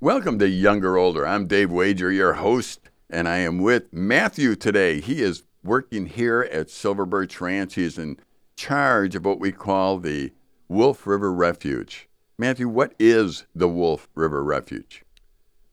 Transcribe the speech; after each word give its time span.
Welcome 0.00 0.38
to 0.40 0.48
Younger 0.48 0.98
Older. 0.98 1.26
I'm 1.26 1.46
Dave 1.46 1.70
Wager, 1.70 2.12
your 2.12 2.34
host, 2.34 2.90
and 3.08 3.26
I 3.26 3.38
am 3.38 3.60
with 3.60 3.90
Matthew 3.94 4.54
today. 4.54 5.00
He 5.00 5.22
is 5.22 5.44
working 5.64 6.04
here 6.04 6.42
at 6.52 6.68
Silver 6.68 7.06
Birch 7.06 7.40
Ranch. 7.40 7.76
He 7.76 7.84
is 7.84 7.96
in 7.96 8.18
charge 8.56 9.14
of 9.14 9.24
what 9.24 9.40
we 9.40 9.52
call 9.52 9.96
the 9.96 10.34
Wolf 10.68 11.06
River 11.06 11.32
Refuge. 11.32 12.10
Matthew, 12.36 12.68
what 12.68 12.92
is 12.98 13.46
the 13.54 13.68
Wolf 13.68 14.06
River 14.14 14.44
Refuge? 14.44 15.02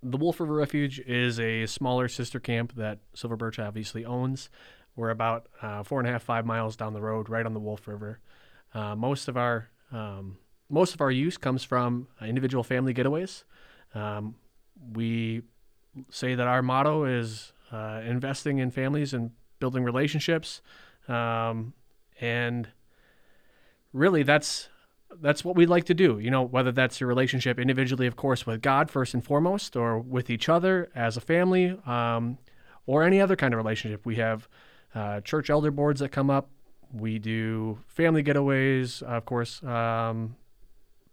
The 0.02 0.16
Wolf 0.16 0.40
River 0.40 0.54
Refuge 0.54 1.02
is 1.02 1.38
a 1.38 1.66
smaller 1.66 2.08
sister 2.08 2.40
camp 2.40 2.76
that 2.78 3.00
Silver 3.14 3.36
Birch 3.36 3.60
obviously 3.60 4.06
owns. 4.06 4.50
We're 4.96 5.10
about 5.10 5.48
uh, 5.62 5.84
four 5.84 6.00
and 6.00 6.08
a 6.08 6.14
half, 6.14 6.24
five 6.24 6.46
miles 6.46 6.78
down 6.78 6.94
the 6.94 7.02
road, 7.02 7.28
right 7.28 7.46
on 7.46 7.54
the 7.54 7.60
Wolf 7.60 7.90
River. 7.90 8.22
Uh, 8.74 8.96
most 8.96 9.28
of 9.28 9.36
our 9.36 9.68
um, 9.92 10.38
most 10.70 10.94
of 10.94 11.02
our 11.02 11.12
use 11.12 11.36
comes 11.36 11.66
from 11.66 12.08
individual 12.22 12.64
family 12.64 12.94
getaways. 12.94 13.44
Um, 13.94 14.36
we 14.94 15.44
say 16.10 16.36
that 16.36 16.48
our 16.48 16.62
motto 16.62 17.06
is 17.06 17.54
uh, 17.72 18.02
investing 18.06 18.60
in 18.60 18.72
families 18.72 19.14
and 19.14 19.32
building 19.60 19.84
relationships, 19.84 20.62
um, 21.08 21.74
and 22.20 22.70
really 23.94 24.24
that's 24.24 24.70
that's 25.22 25.46
what 25.46 25.56
we 25.56 25.66
like 25.66 25.86
to 25.86 25.94
do. 25.94 26.20
You 26.20 26.32
know, 26.32 26.42
whether 26.42 26.72
that's 26.72 27.00
your 27.00 27.08
relationship 27.08 27.60
individually, 27.60 28.08
of 28.08 28.16
course, 28.16 28.46
with 28.46 28.62
God 28.62 28.90
first 28.90 29.14
and 29.14 29.24
foremost, 29.24 29.76
or 29.76 30.00
with 30.00 30.30
each 30.30 30.50
other 30.50 30.90
as 30.96 31.18
a 31.18 31.22
family, 31.22 31.80
um, 31.86 32.38
or 32.86 33.04
any 33.04 33.22
other 33.22 33.36
kind 33.36 33.54
of 33.54 33.58
relationship. 33.58 34.06
We 34.06 34.16
have 34.16 34.48
uh, 34.96 35.22
church 35.22 35.50
elder 35.50 35.72
boards 35.72 36.00
that 36.00 36.10
come 36.10 36.30
up. 36.30 36.50
We 36.92 37.20
do 37.20 37.80
family 37.88 38.24
getaways, 38.24 39.02
of 39.02 39.26
course, 39.26 39.64
um, 39.64 40.36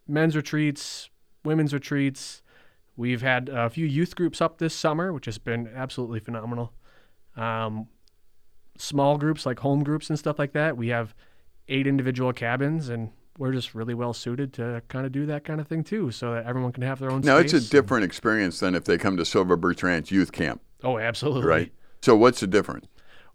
men's 0.06 0.36
retreats, 0.36 1.08
women's 1.44 1.72
retreats. 1.72 2.42
We've 3.00 3.22
had 3.22 3.48
a 3.48 3.70
few 3.70 3.86
youth 3.86 4.14
groups 4.14 4.42
up 4.42 4.58
this 4.58 4.74
summer, 4.74 5.10
which 5.10 5.24
has 5.24 5.38
been 5.38 5.70
absolutely 5.74 6.20
phenomenal. 6.20 6.74
Um, 7.34 7.88
small 8.76 9.16
groups 9.16 9.46
like 9.46 9.60
home 9.60 9.82
groups 9.82 10.10
and 10.10 10.18
stuff 10.18 10.38
like 10.38 10.52
that. 10.52 10.76
We 10.76 10.88
have 10.88 11.14
eight 11.68 11.86
individual 11.86 12.34
cabins, 12.34 12.90
and 12.90 13.10
we're 13.38 13.52
just 13.52 13.74
really 13.74 13.94
well 13.94 14.12
suited 14.12 14.52
to 14.54 14.82
kind 14.88 15.06
of 15.06 15.12
do 15.12 15.24
that 15.24 15.44
kind 15.44 15.62
of 15.62 15.66
thing 15.66 15.82
too, 15.82 16.10
so 16.10 16.34
that 16.34 16.44
everyone 16.44 16.72
can 16.72 16.82
have 16.82 16.98
their 16.98 17.10
own. 17.10 17.22
Now 17.22 17.38
it's 17.38 17.54
a 17.54 17.70
different 17.70 18.04
experience 18.04 18.60
than 18.60 18.74
if 18.74 18.84
they 18.84 18.98
come 18.98 19.16
to 19.16 19.24
Silver 19.24 19.56
Birch 19.56 19.82
Ranch 19.82 20.10
Youth 20.12 20.30
Camp, 20.32 20.60
Oh, 20.84 20.98
absolutely. 20.98 21.46
right? 21.48 21.72
So 22.02 22.14
what's 22.14 22.40
the 22.40 22.46
difference? 22.48 22.86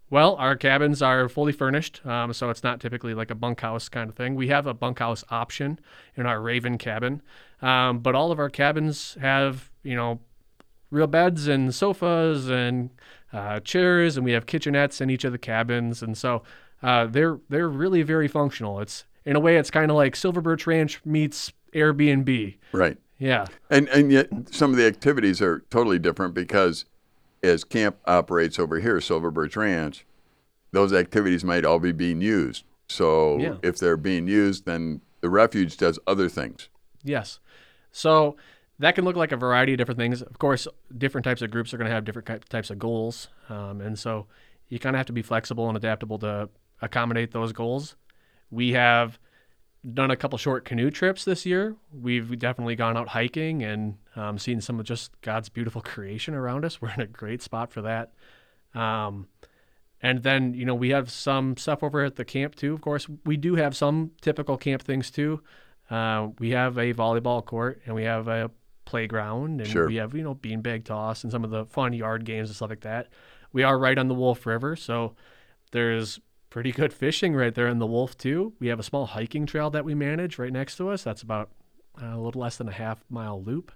Well, 0.08 0.36
our 0.36 0.54
cabins 0.54 1.02
are 1.02 1.28
fully 1.28 1.52
furnished, 1.52 2.04
um, 2.06 2.32
so 2.32 2.48
it's 2.50 2.62
not 2.62 2.80
typically 2.80 3.12
like 3.12 3.30
a 3.30 3.34
bunkhouse 3.34 3.88
kind 3.88 4.08
of 4.08 4.14
thing. 4.14 4.36
We 4.36 4.48
have 4.48 4.66
a 4.66 4.74
bunkhouse 4.74 5.24
option 5.30 5.80
in 6.14 6.26
our 6.26 6.40
Raven 6.40 6.78
cabin, 6.78 7.22
um, 7.60 7.98
but 7.98 8.14
all 8.14 8.30
of 8.30 8.38
our 8.38 8.48
cabins 8.48 9.16
have, 9.20 9.70
you 9.82 9.96
know, 9.96 10.20
real 10.90 11.08
beds 11.08 11.48
and 11.48 11.74
sofas 11.74 12.48
and 12.48 12.90
uh, 13.32 13.58
chairs, 13.60 14.16
and 14.16 14.24
we 14.24 14.32
have 14.32 14.46
kitchenettes 14.46 15.00
in 15.00 15.10
each 15.10 15.24
of 15.24 15.32
the 15.32 15.38
cabins, 15.38 16.02
and 16.02 16.16
so 16.16 16.42
uh, 16.82 17.06
they're 17.06 17.40
they're 17.48 17.68
really 17.68 18.02
very 18.02 18.28
functional. 18.28 18.80
It's 18.80 19.04
in 19.24 19.34
a 19.34 19.40
way, 19.40 19.56
it's 19.56 19.70
kind 19.70 19.90
of 19.90 19.96
like 19.96 20.14
Silver 20.14 20.40
Birch 20.40 20.68
Ranch 20.68 21.00
meets 21.04 21.52
Airbnb. 21.74 22.56
Right. 22.72 22.96
Yeah, 23.18 23.46
And 23.70 23.88
and 23.88 24.12
yet 24.12 24.28
some 24.50 24.70
of 24.70 24.76
the 24.76 24.86
activities 24.86 25.40
are 25.40 25.60
totally 25.70 25.98
different 25.98 26.34
because 26.34 26.84
as 27.42 27.64
camp 27.64 27.96
operates 28.06 28.58
over 28.58 28.80
here, 28.80 29.00
Silver 29.00 29.30
Birch 29.30 29.56
Ranch, 29.56 30.04
those 30.72 30.92
activities 30.92 31.44
might 31.44 31.64
all 31.64 31.78
be 31.78 31.92
being 31.92 32.20
used. 32.20 32.64
So 32.88 33.38
Yeah. 33.38 33.56
if 33.62 33.78
they're 33.78 33.96
being 33.96 34.26
used, 34.28 34.66
then 34.66 35.00
the 35.20 35.30
refuge 35.30 35.76
does 35.76 35.98
other 36.06 36.28
things. 36.28 36.68
Yes. 37.02 37.38
So 37.92 38.36
that 38.78 38.94
can 38.94 39.04
look 39.04 39.16
like 39.16 39.32
a 39.32 39.36
variety 39.36 39.72
of 39.72 39.78
different 39.78 39.98
things. 39.98 40.22
Of 40.22 40.38
course, 40.38 40.68
different 40.96 41.24
types 41.24 41.40
of 41.42 41.50
groups 41.50 41.72
are 41.72 41.78
going 41.78 41.88
to 41.88 41.94
have 41.94 42.04
different 42.04 42.48
types 42.48 42.70
of 42.70 42.78
goals. 42.78 43.28
Um, 43.48 43.80
and 43.80 43.98
so 43.98 44.26
you 44.68 44.78
kind 44.78 44.94
of 44.94 44.98
have 44.98 45.06
to 45.06 45.12
be 45.12 45.22
flexible 45.22 45.68
and 45.68 45.76
adaptable 45.76 46.18
to 46.18 46.48
accommodate 46.82 47.32
those 47.32 47.52
goals. 47.52 47.96
We 48.50 48.72
have 48.72 49.18
done 49.94 50.10
a 50.10 50.16
couple 50.16 50.36
short 50.38 50.64
canoe 50.64 50.90
trips 50.90 51.24
this 51.24 51.46
year. 51.46 51.76
We've 51.92 52.38
definitely 52.38 52.76
gone 52.76 52.96
out 52.96 53.08
hiking 53.08 53.62
and 53.62 53.96
um, 54.16 54.38
seen 54.38 54.60
some 54.60 54.80
of 54.80 54.86
just 54.86 55.18
God's 55.20 55.48
beautiful 55.48 55.80
creation 55.92 56.34
around 56.34 56.64
us. 56.64 56.80
We're 56.80 56.92
in 56.94 57.00
a 57.00 57.06
great 57.06 57.42
spot 57.42 57.70
for 57.70 57.82
that. 57.82 58.12
Um, 58.74 59.28
and 60.02 60.22
then, 60.22 60.54
you 60.54 60.64
know, 60.64 60.74
we 60.74 60.90
have 60.90 61.10
some 61.10 61.56
stuff 61.56 61.82
over 61.82 62.04
at 62.04 62.16
the 62.16 62.24
camp 62.24 62.54
too. 62.54 62.74
Of 62.74 62.80
course, 62.80 63.06
we 63.24 63.36
do 63.36 63.54
have 63.54 63.76
some 63.76 64.10
typical 64.20 64.56
camp 64.58 64.82
things 64.82 65.10
too. 65.10 65.42
Uh, 65.90 66.28
we 66.38 66.50
have 66.50 66.76
a 66.78 66.92
volleyball 66.92 67.44
court 67.44 67.80
and 67.86 67.94
we 67.94 68.04
have 68.04 68.28
a 68.28 68.50
playground 68.84 69.60
and 69.60 69.68
Sure. 69.70 69.86
we 69.86 69.96
have, 69.96 70.14
you 70.14 70.22
know, 70.22 70.34
beanbag 70.34 70.84
toss 70.84 71.22
and 71.22 71.32
some 71.32 71.44
of 71.44 71.50
the 71.50 71.64
fun 71.66 71.92
yard 71.92 72.24
games 72.24 72.48
and 72.48 72.56
stuff 72.56 72.70
like 72.70 72.80
that. 72.80 73.08
We 73.52 73.62
are 73.62 73.78
right 73.78 73.96
on 73.96 74.08
the 74.08 74.14
Wolf 74.14 74.44
River, 74.44 74.76
so 74.76 75.14
there's 75.72 76.20
pretty 76.50 76.72
good 76.72 76.92
fishing 76.92 77.34
right 77.34 77.54
there 77.54 77.68
in 77.68 77.78
the 77.78 77.86
Wolf 77.86 78.16
too. 78.18 78.52
We 78.60 78.66
have 78.68 78.78
a 78.78 78.82
small 78.82 79.06
hiking 79.06 79.46
trail 79.46 79.70
that 79.70 79.84
we 79.84 79.94
manage 79.94 80.38
right 80.38 80.52
next 80.52 80.76
to 80.76 80.90
us. 80.90 81.02
That's 81.02 81.22
about 81.22 81.50
uh, 82.00 82.06
a 82.14 82.18
little 82.20 82.40
less 82.40 82.56
than 82.58 82.68
a 82.68 82.72
half 82.72 83.02
mile 83.08 83.42
loop. 83.42 83.72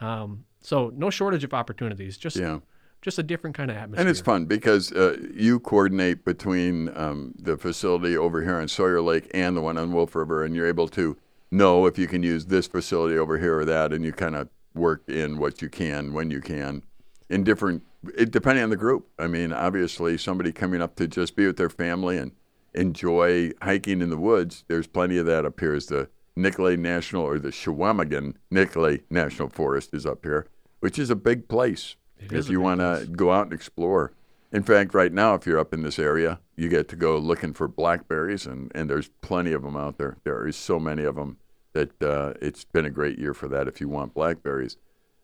Um, 0.00 0.44
so 0.60 0.92
no 0.96 1.10
shortage 1.10 1.44
of 1.44 1.54
opportunities. 1.54 2.16
Just 2.16 2.36
Yeah. 2.36 2.58
just 3.02 3.18
a 3.18 3.22
different 3.22 3.56
kind 3.56 3.70
of 3.70 3.76
atmosphere. 3.76 4.00
And 4.00 4.08
it's 4.10 4.20
fun 4.20 4.46
because 4.46 4.90
uh, 4.92 5.16
you 5.32 5.60
coordinate 5.60 6.24
between 6.24 6.90
um, 6.96 7.34
the 7.38 7.56
facility 7.56 8.16
over 8.16 8.42
here 8.42 8.56
on 8.56 8.66
Sawyer 8.68 9.00
Lake 9.00 9.30
and 9.32 9.56
the 9.56 9.60
one 9.60 9.78
on 9.78 9.92
Wolf 9.92 10.14
River, 10.16 10.44
and 10.44 10.56
you're 10.56 10.66
able 10.66 10.88
to 10.88 11.16
know 11.50 11.86
if 11.86 11.98
you 11.98 12.08
can 12.08 12.22
use 12.22 12.46
this 12.46 12.66
facility 12.66 13.16
over 13.16 13.38
here 13.38 13.58
or 13.58 13.64
that, 13.64 13.92
and 13.92 14.04
you 14.04 14.12
kind 14.12 14.34
of 14.34 14.48
work 14.74 15.02
in 15.08 15.38
what 15.38 15.62
you 15.62 15.68
can 15.68 16.12
when 16.12 16.30
you 16.30 16.40
can 16.40 16.82
in 17.28 17.44
different, 17.44 17.82
it, 18.16 18.30
depending 18.30 18.64
on 18.64 18.70
the 18.70 18.76
group. 18.76 19.08
I 19.18 19.26
mean, 19.28 19.52
obviously, 19.52 20.18
somebody 20.18 20.52
coming 20.52 20.82
up 20.82 20.96
to 20.96 21.06
just 21.06 21.36
be 21.36 21.46
with 21.46 21.56
their 21.56 21.70
family 21.70 22.18
and 22.18 22.32
enjoy 22.74 23.52
hiking 23.62 24.02
in 24.02 24.10
the 24.10 24.16
woods, 24.18 24.64
there's 24.68 24.86
plenty 24.86 25.16
of 25.18 25.26
that 25.26 25.44
up 25.44 25.58
here. 25.60 25.74
As 25.74 25.86
the 25.86 26.08
Nicolet 26.36 26.78
National 26.78 27.24
or 27.24 27.38
the 27.38 27.48
Chequamegon 27.48 28.34
Nicolet 28.50 29.04
National 29.10 29.48
Forest 29.48 29.94
is 29.94 30.04
up 30.04 30.24
here, 30.24 30.46
which 30.80 30.98
is 30.98 31.10
a 31.10 31.16
big 31.16 31.48
place 31.48 31.96
It 32.20 32.32
if 32.32 32.48
you 32.50 32.60
want 32.60 32.80
to 32.80 33.06
go 33.10 33.32
out 33.32 33.44
and 33.44 33.52
explore. 33.52 34.12
In 34.52 34.62
fact, 34.62 34.94
right 34.94 35.12
now, 35.12 35.34
if 35.34 35.46
you're 35.46 35.58
up 35.58 35.74
in 35.74 35.82
this 35.82 35.98
area, 35.98 36.40
you 36.56 36.68
get 36.68 36.88
to 36.88 36.96
go 36.96 37.18
looking 37.18 37.52
for 37.52 37.66
blackberries, 37.66 38.46
and, 38.46 38.70
and 38.74 38.88
there's 38.88 39.08
plenty 39.20 39.52
of 39.52 39.62
them 39.62 39.76
out 39.76 39.98
there. 39.98 40.18
There 40.24 40.46
is 40.46 40.56
so 40.56 40.78
many 40.78 41.04
of 41.04 41.16
them 41.16 41.38
that 41.72 42.02
uh, 42.02 42.34
it's 42.40 42.64
been 42.64 42.84
a 42.84 42.90
great 42.90 43.18
year 43.18 43.34
for 43.34 43.48
that 43.48 43.68
if 43.68 43.80
you 43.80 43.88
want 43.88 44.14
blackberries, 44.14 44.76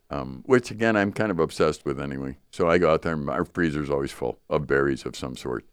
um, 0.09 0.43
which 0.45 0.69
again, 0.71 0.95
I'm 0.95 1.11
kind 1.11 1.31
of 1.31 1.39
obsessed 1.39 1.85
with 1.85 1.99
anyway. 1.99 2.37
So 2.51 2.69
I 2.69 2.77
go 2.77 2.91
out 2.91 3.03
there, 3.03 3.13
and 3.13 3.29
our 3.29 3.45
freezer's 3.45 3.89
always 3.89 4.11
full 4.11 4.39
of 4.49 4.67
berries 4.67 5.05
of 5.05 5.15
some 5.15 5.35
sort. 5.35 5.65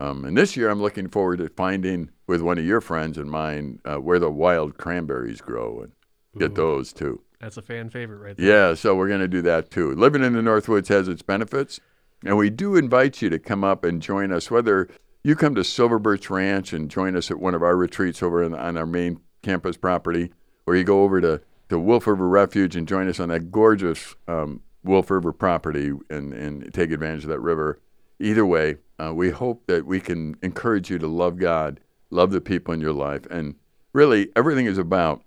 Um, 0.00 0.24
and 0.24 0.36
this 0.36 0.56
year, 0.56 0.70
I'm 0.70 0.80
looking 0.80 1.08
forward 1.08 1.38
to 1.38 1.48
finding 1.50 2.10
with 2.26 2.40
one 2.40 2.58
of 2.58 2.64
your 2.64 2.80
friends 2.80 3.18
and 3.18 3.30
mine 3.30 3.80
uh, 3.84 3.96
where 3.96 4.18
the 4.18 4.30
wild 4.30 4.78
cranberries 4.78 5.42
grow 5.42 5.82
and 5.82 5.92
get 6.38 6.52
Ooh. 6.52 6.54
those 6.54 6.92
too. 6.92 7.20
That's 7.40 7.56
a 7.56 7.62
fan 7.62 7.90
favorite 7.90 8.18
right 8.18 8.36
there. 8.36 8.46
Yeah, 8.46 8.74
so 8.74 8.94
we're 8.94 9.08
going 9.08 9.20
to 9.20 9.28
do 9.28 9.42
that 9.42 9.70
too. 9.70 9.94
Living 9.94 10.24
in 10.24 10.32
the 10.32 10.40
Northwoods 10.40 10.88
has 10.88 11.06
its 11.06 11.22
benefits, 11.22 11.80
and 12.24 12.36
we 12.36 12.50
do 12.50 12.76
invite 12.76 13.22
you 13.22 13.30
to 13.30 13.38
come 13.38 13.62
up 13.62 13.84
and 13.84 14.00
join 14.02 14.32
us. 14.32 14.50
Whether 14.50 14.88
you 15.22 15.36
come 15.36 15.54
to 15.54 15.64
Silver 15.64 15.98
Birch 15.98 16.30
Ranch 16.30 16.72
and 16.72 16.90
join 16.90 17.14
us 17.16 17.30
at 17.30 17.38
one 17.38 17.54
of 17.54 17.62
our 17.62 17.76
retreats 17.76 18.22
over 18.22 18.42
on, 18.42 18.54
on 18.54 18.76
our 18.76 18.86
main 18.86 19.20
campus 19.42 19.76
property, 19.76 20.32
or 20.66 20.76
you 20.76 20.84
go 20.84 21.02
over 21.02 21.20
to, 21.20 21.40
to 21.68 21.78
Wolf 21.78 22.06
River 22.06 22.28
Refuge 22.28 22.76
and 22.76 22.88
join 22.88 23.08
us 23.08 23.20
on 23.20 23.28
that 23.30 23.50
gorgeous 23.50 24.14
um, 24.28 24.60
Wolf 24.82 25.10
River 25.10 25.32
property 25.32 25.92
and, 26.08 26.32
and 26.32 26.72
take 26.72 26.90
advantage 26.90 27.24
of 27.24 27.30
that 27.30 27.40
river. 27.40 27.80
Either 28.18 28.44
way, 28.44 28.76
uh, 29.00 29.12
we 29.14 29.30
hope 29.30 29.66
that 29.66 29.86
we 29.86 30.00
can 30.00 30.36
encourage 30.42 30.90
you 30.90 30.98
to 30.98 31.06
love 31.06 31.38
God, 31.38 31.80
love 32.10 32.30
the 32.30 32.40
people 32.40 32.74
in 32.74 32.80
your 32.80 32.92
life, 32.92 33.26
and 33.30 33.54
really 33.92 34.30
everything 34.36 34.66
is 34.66 34.78
about 34.78 35.22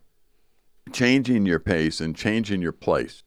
changing 0.92 1.46
your 1.46 1.60
pace 1.60 2.00
and 2.00 2.16
changing 2.16 2.62
your 2.62 2.72
place. 2.72 3.24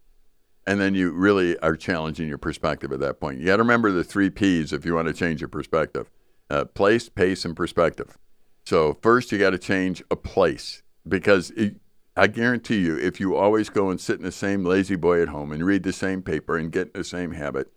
And 0.66 0.80
then 0.80 0.94
you 0.94 1.10
really 1.12 1.58
are 1.60 1.76
challenging 1.76 2.28
your 2.28 2.38
perspective 2.38 2.92
at 2.92 3.00
that 3.00 3.20
point. 3.20 3.38
You 3.38 3.46
got 3.46 3.56
to 3.56 3.62
remember 3.62 3.90
the 3.92 4.04
three 4.04 4.30
P's 4.30 4.72
if 4.72 4.84
you 4.84 4.94
want 4.94 5.08
to 5.08 5.14
change 5.14 5.40
your 5.40 5.48
perspective 5.48 6.10
uh, 6.48 6.64
place, 6.64 7.08
pace, 7.08 7.44
and 7.44 7.56
perspective. 7.56 8.16
So, 8.64 8.98
first, 9.02 9.32
you 9.32 9.38
got 9.38 9.50
to 9.50 9.58
change 9.58 10.02
a 10.10 10.16
place 10.16 10.82
because 11.06 11.50
it, 11.52 11.76
I 12.16 12.28
guarantee 12.28 12.80
you, 12.80 12.96
if 12.96 13.20
you 13.20 13.36
always 13.36 13.68
go 13.68 13.90
and 13.90 14.00
sit 14.00 14.18
in 14.18 14.24
the 14.24 14.32
same 14.32 14.64
La-Z-Boy 14.64 15.22
at 15.22 15.28
home 15.28 15.50
and 15.52 15.64
read 15.64 15.82
the 15.82 15.92
same 15.92 16.22
paper 16.22 16.56
and 16.56 16.70
get 16.70 16.88
in 16.88 16.92
the 16.94 17.04
same 17.04 17.32
habit, 17.32 17.72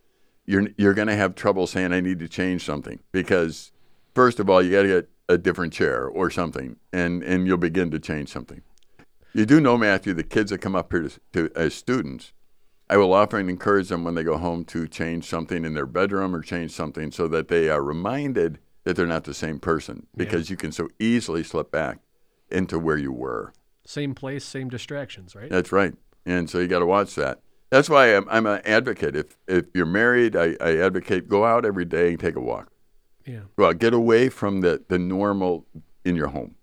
you're, 0.49 0.67
you're 0.77 0.95
going 0.95 1.07
to 1.07 1.15
have 1.15 1.35
trouble 1.35 1.67
saying, 1.67 1.93
I 1.93 2.01
need 2.01 2.17
to 2.19 2.27
change 2.27 2.65
something 2.65 2.99
because, 3.11 3.71
first 4.15 4.39
of 4.39 4.49
all, 4.49 4.63
you 4.63 4.71
got 4.71 4.81
to 4.81 4.87
get 4.87 5.09
a 5.29 5.37
different 5.37 5.73
chair 5.73 6.07
or 6.07 6.31
something, 6.31 6.77
and, 6.91 7.21
and 7.21 7.45
you'll 7.45 7.57
begin 7.57 7.91
to 7.91 7.99
change 7.99 8.29
something. 8.29 8.63
You 9.31 9.45
do 9.45 9.61
know, 9.61 9.77
Matthew, 9.77 10.15
the 10.15 10.23
kids 10.23 10.49
that 10.49 10.57
come 10.57 10.75
up 10.75 10.91
here 10.91 11.07
to, 11.07 11.19
to, 11.33 11.51
as 11.55 11.75
students, 11.75 12.33
I 12.89 12.97
will 12.97 13.13
often 13.13 13.47
encourage 13.47 13.89
them 13.89 14.03
when 14.03 14.15
they 14.15 14.23
go 14.23 14.39
home 14.39 14.65
to 14.65 14.87
change 14.87 15.25
something 15.25 15.63
in 15.63 15.75
their 15.75 15.85
bedroom 15.85 16.35
or 16.35 16.41
change 16.41 16.71
something 16.71 17.11
so 17.11 17.27
that 17.27 17.49
they 17.49 17.69
are 17.69 17.83
reminded 17.83 18.57
that 18.85 18.95
they're 18.95 19.05
not 19.05 19.25
the 19.25 19.35
same 19.35 19.59
person 19.59 20.07
because 20.17 20.49
you 20.49 20.57
can 20.57 20.71
so 20.71 20.89
easily 20.97 21.43
slip 21.43 21.69
back 21.69 21.99
into 22.49 22.79
where 22.79 22.97
you 22.97 23.11
were. 23.11 23.53
Same 23.85 24.15
place, 24.15 24.45
same 24.45 24.67
distractions, 24.67 25.35
right? 25.35 25.51
That's 25.51 25.71
right. 25.71 25.93
And 26.25 26.49
so 26.49 26.57
you 26.57 26.67
got 26.67 26.79
to 26.79 26.87
watch 26.87 27.13
that. 27.13 27.41
That's 27.69 27.89
why 27.89 28.15
I'm, 28.15 28.27
I'm 28.29 28.45
an 28.45 28.61
advocate. 28.65 29.15
If 29.15 29.37
if 29.47 29.65
you're 29.73 29.85
married, 29.85 30.35
I, 30.35 30.55
I 30.59 30.77
advocate 30.77 31.27
go 31.27 31.45
out 31.45 31.65
every 31.65 31.85
day 31.85 32.09
and 32.09 32.19
take 32.19 32.35
a 32.35 32.41
walk. 32.41 32.71
Yeah. 33.25 33.41
Out, 33.59 33.77
get 33.79 33.93
away 33.93 34.29
from 34.29 34.61
the, 34.61 34.83
the 34.87 34.97
normal 34.97 35.65
in 36.03 36.15
your 36.15 36.27
home. 36.29 36.55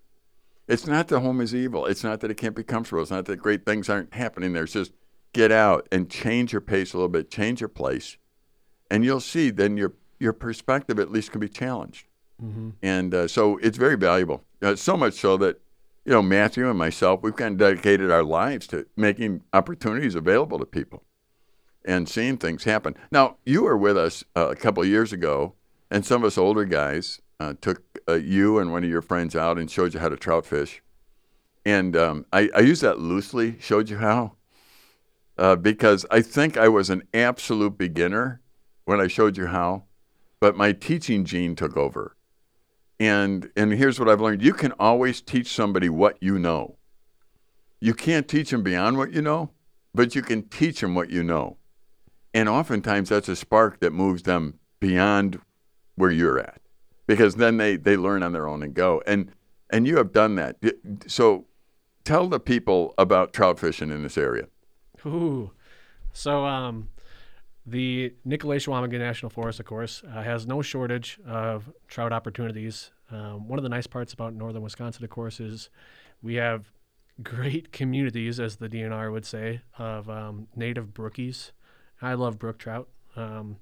It's 0.67 0.85
not 0.85 1.07
that 1.07 1.19
home 1.21 1.39
is 1.39 1.55
evil. 1.55 1.85
It's 1.85 2.03
not 2.03 2.19
that 2.19 2.31
it 2.31 2.35
can't 2.35 2.55
be 2.55 2.63
comfortable. 2.63 3.01
It's 3.01 3.11
not 3.11 3.25
that 3.25 3.37
great 3.37 3.65
things 3.65 3.89
aren't 3.89 4.13
happening 4.13 4.51
there. 4.51 4.63
It's 4.63 4.73
just 4.73 4.91
get 5.31 5.51
out 5.51 5.87
and 5.91 6.09
change 6.09 6.51
your 6.51 6.61
pace 6.61 6.93
a 6.93 6.97
little 6.97 7.07
bit, 7.07 7.31
change 7.31 7.61
your 7.61 7.69
place, 7.69 8.17
and 8.91 9.05
you'll 9.05 9.21
see 9.21 9.49
then 9.49 9.77
your 9.77 9.93
your 10.19 10.33
perspective 10.33 10.99
at 10.99 11.11
least 11.11 11.31
can 11.31 11.39
be 11.39 11.47
challenged. 11.47 12.07
Mm-hmm. 12.43 12.71
And 12.81 13.13
uh, 13.13 13.27
so 13.27 13.57
it's 13.57 13.77
very 13.77 13.95
valuable. 13.95 14.43
Uh, 14.61 14.75
so 14.75 14.97
much 14.97 15.13
so 15.13 15.37
that 15.37 15.61
you 16.07 16.13
know 16.13 16.21
Matthew 16.21 16.69
and 16.69 16.79
myself 16.79 17.21
we've 17.21 17.35
kind 17.35 17.51
of 17.51 17.57
dedicated 17.59 18.09
our 18.09 18.23
lives 18.23 18.65
to 18.67 18.87
making 18.95 19.43
opportunities 19.51 20.15
available 20.15 20.57
to 20.57 20.65
people 20.65 21.03
and 21.83 22.07
seeing 22.07 22.37
things 22.37 22.63
happen. 22.63 22.95
Now 23.11 23.37
you 23.45 23.63
were 23.63 23.77
with 23.77 23.97
us 23.97 24.23
uh, 24.35 24.47
a 24.49 24.55
couple 24.55 24.81
of 24.81 24.89
years 24.89 25.11
ago, 25.11 25.55
and 25.91 26.05
some 26.05 26.23
of 26.23 26.27
us 26.27 26.37
older 26.37 26.65
guys 26.65 27.21
uh, 27.41 27.53
took 27.59 27.83
uh, 28.07 28.13
you 28.13 28.57
and 28.57 28.71
one 28.71 28.85
of 28.85 28.89
your 28.89 29.01
friends 29.01 29.35
out 29.35 29.57
and 29.57 29.69
showed 29.69 29.93
you 29.93 29.99
how 29.99 30.09
to 30.09 30.15
trout 30.15 30.45
fish. 30.45 30.81
And 31.65 31.95
um, 31.97 32.25
I, 32.31 32.49
I 32.55 32.61
use 32.61 32.79
that 32.79 32.99
loosely. 32.99 33.57
Showed 33.59 33.89
you 33.89 33.97
how. 33.97 34.37
Uh, 35.37 35.55
because 35.55 36.05
I 36.09 36.21
think 36.21 36.57
I 36.57 36.69
was 36.69 36.89
an 36.89 37.03
absolute 37.13 37.77
beginner 37.77 38.41
when 38.85 38.99
I 39.01 39.07
showed 39.07 39.37
you 39.37 39.47
how, 39.47 39.83
but 40.39 40.55
my 40.55 40.71
teaching 40.71 41.25
gene 41.25 41.55
took 41.55 41.77
over. 41.77 42.16
And 42.99 43.51
and 43.55 43.71
here's 43.73 43.99
what 43.99 44.09
I've 44.09 44.21
learned: 44.21 44.41
you 44.41 44.53
can 44.53 44.71
always 44.73 45.21
teach 45.21 45.53
somebody 45.53 45.89
what 45.89 46.17
you 46.21 46.39
know. 46.39 46.77
You 47.79 47.93
can't 47.93 48.27
teach 48.27 48.49
them 48.49 48.63
beyond 48.63 48.97
what 48.97 49.11
you 49.11 49.21
know, 49.21 49.51
but 49.93 50.15
you 50.15 50.21
can 50.21 50.43
teach 50.49 50.81
them 50.81 50.95
what 50.95 51.09
you 51.09 51.23
know. 51.23 51.57
And 52.33 52.49
oftentimes 52.49 53.09
that's 53.09 53.29
a 53.29 53.35
spark 53.35 53.79
that 53.81 53.93
moves 53.93 54.23
them 54.23 54.59
beyond 54.79 55.39
where 55.95 56.11
you're 56.11 56.39
at, 56.39 56.59
because 57.05 57.35
then 57.35 57.57
they 57.57 57.75
they 57.75 57.97
learn 57.97 58.23
on 58.23 58.33
their 58.33 58.47
own 58.47 58.63
and 58.63 58.73
go. 58.73 59.03
And 59.05 59.31
and 59.69 59.85
you 59.87 59.97
have 59.97 60.11
done 60.11 60.35
that. 60.35 60.57
So 61.07 61.45
tell 62.03 62.27
the 62.27 62.39
people 62.39 62.93
about 62.97 63.33
trout 63.33 63.59
fishing 63.59 63.91
in 63.91 64.01
this 64.01 64.17
area. 64.17 64.47
Ooh. 65.05 65.51
So, 66.13 66.45
um, 66.45 66.89
the 67.67 68.13
Nicolet 68.23 68.61
Chequamegon 68.61 68.99
National 68.99 69.29
Forest, 69.29 69.59
of 69.59 69.65
course, 69.65 70.01
uh, 70.07 70.23
has 70.23 70.47
no 70.47 70.61
shortage 70.61 71.19
of 71.27 71.69
trout 71.89 72.13
opportunities. 72.13 72.91
Um, 73.11 73.49
one 73.49 73.59
of 73.59 73.63
the 73.63 73.69
nice 73.69 73.85
parts 73.87 74.13
about 74.13 74.33
northern 74.33 74.61
Wisconsin, 74.61 75.03
of 75.03 75.09
course, 75.09 75.41
is 75.41 75.69
we 76.21 76.35
have 76.35 76.71
great 77.21 77.73
communities, 77.73 78.39
as 78.39 78.55
the 78.55 78.69
DNR 78.69 79.11
would 79.11 79.25
say, 79.25 79.61
of 79.77 80.09
um, 80.09 80.47
native 80.55 80.93
brookies. 80.93 81.51
I 82.01 82.13
love 82.13 82.39
brook 82.39 82.57
trout. 82.57 82.87
Um, 83.17 83.57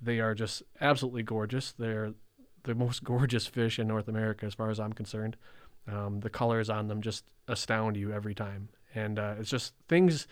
they 0.00 0.18
are 0.18 0.34
just 0.34 0.62
absolutely 0.80 1.22
gorgeous. 1.22 1.72
They're 1.72 2.14
the 2.64 2.74
most 2.74 3.04
gorgeous 3.04 3.46
fish 3.46 3.78
in 3.78 3.86
North 3.86 4.08
America, 4.08 4.46
as 4.46 4.54
far 4.54 4.70
as 4.70 4.80
I'm 4.80 4.94
concerned. 4.94 5.36
Um, 5.86 6.20
the 6.20 6.30
colors 6.30 6.70
on 6.70 6.88
them 6.88 7.02
just 7.02 7.24
astound 7.48 7.98
you 7.98 8.12
every 8.12 8.34
time, 8.34 8.70
and 8.94 9.18
uh, 9.18 9.34
it's 9.38 9.50
just 9.50 9.74
things 9.88 10.26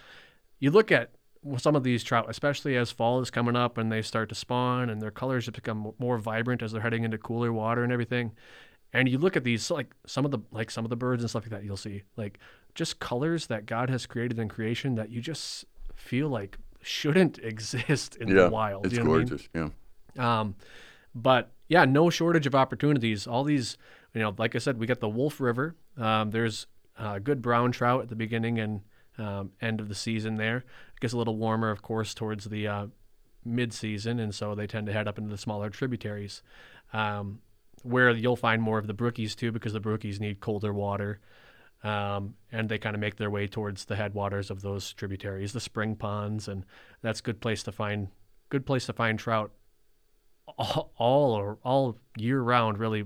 you 0.59 0.71
look 0.71 0.91
at 0.93 1.11
some 1.57 1.75
of 1.75 1.83
these 1.83 2.05
trout, 2.05 2.27
especially 2.29 2.77
as 2.77 2.91
fall 2.91 3.21
is 3.21 3.31
coming 3.31 3.57
up 3.57 3.79
and 3.79 3.91
they 3.91 4.03
start 4.03 4.29
to 4.29 4.35
spawn 4.35 4.91
and 4.91 5.01
their 5.01 5.11
colors 5.11 5.47
just 5.47 5.55
become 5.55 5.93
more 5.99 6.19
vibrant 6.19 6.63
as 6.63 6.73
they're 6.73 6.83
heading 6.83 7.05
into 7.05 7.19
cooler 7.19 7.53
water 7.53 7.83
and 7.83 7.93
everything. 7.93 8.33
And 8.93 9.09
you 9.09 9.19
look 9.19 9.37
at 9.37 9.45
these, 9.45 9.71
like 9.71 9.95
some 10.07 10.25
of 10.25 10.31
the 10.31 10.41
like 10.51 10.71
some 10.71 10.85
of 10.85 10.91
the 10.91 10.97
birds 10.97 11.23
and 11.23 11.31
stuff 11.31 11.45
like 11.45 11.51
that, 11.51 11.65
you'll 11.65 11.77
see 11.77 12.03
like 12.17 12.39
just 12.75 12.99
colors 12.99 13.47
that 13.47 13.67
God 13.67 13.89
has 13.89 14.05
created 14.05 14.39
in 14.39 14.49
creation 14.49 14.97
that 14.97 15.11
you 15.11 15.21
just 15.21 15.65
feel 15.95 16.29
like 16.29 16.59
shouldn't 16.83 17.39
exist 17.43 18.17
in 18.17 18.29
yeah, 18.29 18.45
the 18.45 18.51
wild. 18.51 18.87
It's 18.87 18.95
you 18.95 19.01
know 19.01 19.07
gorgeous. 19.07 19.49
I 19.55 19.59
mean? 19.59 19.73
Yeah. 20.17 20.41
Um, 20.41 20.57
but 21.15 21.53
yeah, 21.69 21.85
no 21.85 22.11
shortage 22.11 22.47
of 22.47 22.55
opportunities. 22.55 23.27
All 23.27 23.45
these, 23.45 23.77
you 24.13 24.21
know, 24.21 24.35
like 24.37 24.57
I 24.57 24.59
said, 24.59 24.79
we 24.79 24.87
got 24.87 25.01
the 25.01 25.09
Wolf 25.09 25.41
River. 25.41 25.77
Um, 25.97 26.31
there's 26.31 26.67
uh, 26.99 27.19
good 27.19 27.41
brown 27.41 27.73
trout 27.73 28.03
at 28.03 28.09
the 28.09 28.17
beginning 28.17 28.59
and 28.59 28.83
um, 29.21 29.51
end 29.61 29.81
of 29.81 29.89
the 29.89 29.95
season 29.95 30.37
there. 30.37 30.59
It 30.59 31.01
gets 31.01 31.13
a 31.13 31.19
little 31.19 31.37
warmer, 31.37 31.71
of 31.71 31.83
course, 31.83 32.15
towards 32.15 32.47
the 32.47 32.67
uh, 32.67 32.87
mid 33.45 33.73
season, 33.73 34.19
and 34.19 34.35
so 34.35 34.55
they 34.55 34.67
tend 34.67 34.87
to 34.87 34.93
head 34.93 35.07
up 35.07 35.19
into 35.19 35.31
the 35.31 35.39
smaller 35.39 35.71
tributaries. 35.71 36.43
Um, 36.93 37.41
where 37.83 38.11
you'll 38.11 38.37
find 38.37 38.61
more 38.61 38.79
of 38.79 38.87
the 38.87 38.95
brookies 38.95 39.35
too, 39.35 39.53
because 39.53 39.73
the 39.73 39.81
brookies 39.81 40.21
need 40.21 40.41
colder 40.41 40.73
water. 40.73 41.21
Um, 41.83 42.35
and 42.53 42.69
they 42.69 42.77
kind 42.77 42.95
of 42.95 43.01
make 43.01 43.17
their 43.17 43.31
way 43.31 43.47
towards 43.47 43.87
the 43.87 43.97
headwaters 43.97 44.51
of 44.51 44.61
those 44.61 44.93
tributaries, 44.93 45.55
the 45.55 45.61
spring 45.61 45.97
ponds, 45.97 46.47
and 46.47 46.67
that's 47.01 47.23
good 47.23 47.41
place 47.41 47.63
to 47.63 47.73
find 47.73 48.09
good 48.51 48.67
place 48.67 48.85
to 48.87 48.93
find 48.93 49.19
trout 49.19 49.53
all 50.59 50.93
all, 50.99 51.59
all 51.63 51.99
year 52.19 52.43
round. 52.43 52.77
Really, 52.77 53.03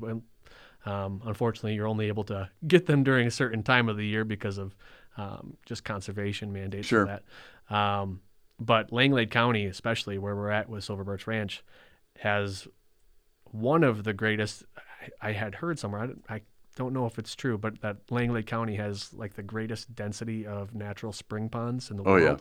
um, 0.86 1.22
unfortunately, 1.24 1.74
you're 1.74 1.86
only 1.86 2.08
able 2.08 2.24
to 2.24 2.50
get 2.66 2.86
them 2.86 3.04
during 3.04 3.28
a 3.28 3.30
certain 3.30 3.62
time 3.62 3.88
of 3.88 3.96
the 3.96 4.06
year 4.06 4.24
because 4.24 4.58
of 4.58 4.74
um, 5.16 5.56
just 5.66 5.84
conservation 5.84 6.52
mandates 6.52 6.86
Sure. 6.88 7.06
for 7.06 7.20
that. 7.68 7.74
Um, 7.74 8.20
but 8.60 8.92
Langlade 8.92 9.30
County, 9.30 9.66
especially 9.66 10.18
where 10.18 10.34
we're 10.36 10.50
at 10.50 10.68
with 10.68 10.84
Silver 10.84 11.04
Birch 11.04 11.26
Ranch, 11.26 11.62
has 12.20 12.66
one 13.50 13.84
of 13.84 14.04
the 14.04 14.12
greatest. 14.12 14.64
I, 15.22 15.28
I 15.28 15.32
had 15.32 15.56
heard 15.56 15.78
somewhere. 15.78 16.10
I, 16.28 16.34
I 16.36 16.40
don't 16.76 16.92
know 16.92 17.06
if 17.06 17.18
it's 17.18 17.34
true, 17.34 17.56
but 17.58 17.80
that 17.82 17.98
Langlade 18.10 18.46
County 18.46 18.76
has 18.76 19.12
like 19.14 19.34
the 19.34 19.42
greatest 19.42 19.94
density 19.94 20.46
of 20.46 20.74
natural 20.74 21.12
spring 21.12 21.48
ponds 21.48 21.90
in 21.90 21.96
the 21.98 22.02
Oh, 22.04 22.16
yeah. 22.16 22.36